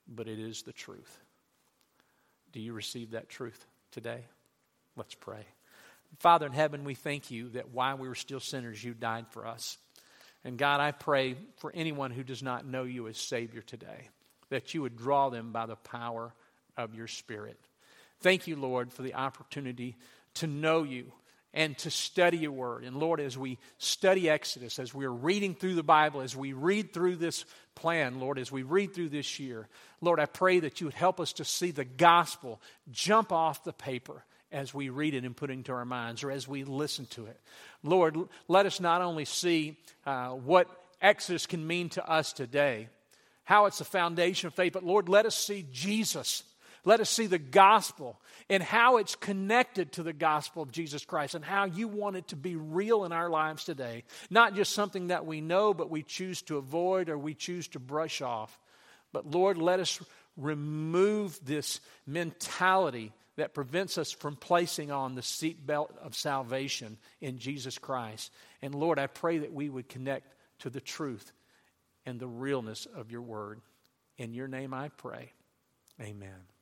but 0.08 0.28
it 0.28 0.40
is 0.40 0.62
the 0.62 0.72
truth. 0.72 1.18
Do 2.52 2.60
you 2.60 2.74
receive 2.74 3.12
that 3.12 3.28
truth 3.28 3.66
today? 3.92 4.26
Let's 4.96 5.16
pray. 5.16 5.46
Father 6.20 6.46
in 6.46 6.54
heaven, 6.54 6.84
we 6.84 6.94
thank 6.94 7.32
you 7.32 7.50
that 7.50 7.70
while 7.70 7.98
we 7.98 8.08
were 8.08 8.16
still 8.16 8.40
sinners, 8.40 8.84
you 8.84 8.94
died 8.94 9.26
for 9.32 9.48
us. 9.48 9.80
And 10.44 10.58
God, 10.58 10.80
I 10.80 10.92
pray 10.92 11.38
for 11.58 11.72
anyone 11.74 12.12
who 12.12 12.24
does 12.24 12.44
not 12.44 12.68
know 12.68 12.84
you 12.84 13.08
as 13.08 13.18
Savior 13.18 13.62
today, 13.62 14.10
that 14.50 14.76
you 14.76 14.84
would 14.84 14.96
draw 14.96 15.30
them 15.30 15.52
by 15.52 15.66
the 15.66 15.76
power 15.76 16.34
of 16.80 16.96
your 16.96 17.08
Spirit. 17.08 17.60
Thank 18.22 18.48
you, 18.48 18.56
Lord, 18.56 18.92
for 18.92 19.02
the 19.02 19.16
opportunity 19.16 19.96
to 20.36 20.48
know 20.48 20.84
you 20.84 21.12
and 21.54 21.78
to 21.80 21.92
study 21.92 22.38
your 22.38 22.52
word. 22.52 22.84
And 22.84 22.98
Lord, 22.98 23.20
as 23.20 23.38
we 23.38 23.58
study 23.78 24.30
Exodus, 24.30 24.80
as 24.80 24.94
we're 24.94 25.10
reading 25.10 25.56
through 25.56 25.76
the 25.76 25.84
Bible, 25.84 26.22
as 26.22 26.36
we 26.36 26.54
read 26.54 26.94
through 26.94 27.18
this 27.18 27.46
plan, 27.76 28.20
Lord, 28.20 28.38
as 28.40 28.52
we 28.52 28.64
read 28.64 28.94
through 28.94 29.10
this 29.10 29.40
year, 29.40 29.68
Lord, 30.02 30.20
I 30.20 30.26
pray 30.26 30.60
that 30.60 30.80
you 30.80 30.88
would 30.88 30.94
help 30.94 31.20
us 31.20 31.34
to 31.34 31.46
see 31.46 31.72
the 31.72 31.86
gospel 31.86 32.62
jump 32.92 33.32
off 33.32 33.64
the 33.64 33.74
paper 33.74 34.24
as 34.52 34.74
we 34.74 34.90
read 34.90 35.14
it 35.14 35.26
and 35.26 35.36
put 35.36 35.50
it 35.50 35.54
into 35.54 35.72
our 35.72 35.86
minds 35.86 36.24
or 36.24 36.32
as 36.32 36.48
we 36.48 36.64
listen 36.64 37.06
to 37.08 37.26
it. 37.26 37.40
Lord, 37.84 38.18
let 38.48 38.66
us 38.66 38.80
not 38.80 39.02
only 39.02 39.26
see 39.26 39.78
uh, 40.06 40.30
what 40.30 40.68
Exodus 41.02 41.46
can 41.46 41.66
mean 41.66 41.90
to 41.90 42.08
us 42.08 42.34
today, 42.34 42.90
how 43.44 43.66
it's 43.66 43.80
the 43.80 43.86
foundation 43.86 44.48
of 44.48 44.54
faith, 44.54 44.74
but 44.74 44.84
Lord, 44.84 45.10
let 45.10 45.26
us 45.26 45.36
see 45.36 45.66
Jesus. 45.72 46.44
Let 46.86 47.00
us 47.00 47.10
see 47.10 47.28
the 47.28 47.38
gospel 47.38 48.20
and 48.50 48.64
how 48.64 48.98
it's 48.98 49.16
connected 49.16 49.92
to 49.94 50.04
the 50.04 50.14
gospel 50.14 50.64
of 50.64 50.72
Jesus 50.72 51.06
Christ 51.06 51.36
and 51.36 51.44
how 51.44 51.66
you 51.66 51.88
want 51.88 52.16
it 52.16 52.30
to 52.30 52.36
be 52.36 52.56
real 52.56 53.06
in 53.06 53.12
our 53.12 53.30
lives 53.30 53.66
today. 53.66 54.04
Not 54.30 54.56
just 54.56 54.74
something 54.74 55.08
that 55.08 55.26
we 55.26 55.42
know, 55.42 55.74
but 55.74 55.90
we 55.90 56.04
choose 56.04 56.42
to 56.44 56.58
avoid 56.58 57.10
or 57.10 57.18
we 57.18 57.34
choose 57.34 57.68
to 57.70 57.80
brush 57.80 58.22
off. 58.22 58.58
But 59.12 59.30
Lord, 59.30 59.58
let 59.58 59.80
us 59.80 60.00
remove 60.38 61.40
this 61.44 61.82
mentality 62.08 63.12
that 63.36 63.54
prevents 63.54 63.98
us 63.98 64.12
from 64.12 64.36
placing 64.36 64.92
on 64.92 65.16
the 65.16 65.22
seatbelt 65.22 65.98
of 65.98 66.16
salvation 66.16 66.98
in 67.22 67.38
Jesus 67.38 67.78
Christ. 67.78 68.32
And 68.62 68.76
Lord, 68.76 69.00
I 69.00 69.08
pray 69.08 69.40
that 69.40 69.54
we 69.54 69.70
would 69.70 69.88
connect 69.90 70.34
to 70.60 70.70
the 70.70 70.82
truth 70.82 71.32
and 72.06 72.20
the 72.20 72.28
realness 72.28 72.86
of 72.86 73.12
your 73.12 73.22
word. 73.22 73.62
In 74.18 74.34
your 74.34 74.48
name 74.48 74.74
I 74.74 74.90
pray. 74.90 75.32
Amen. 76.02 76.59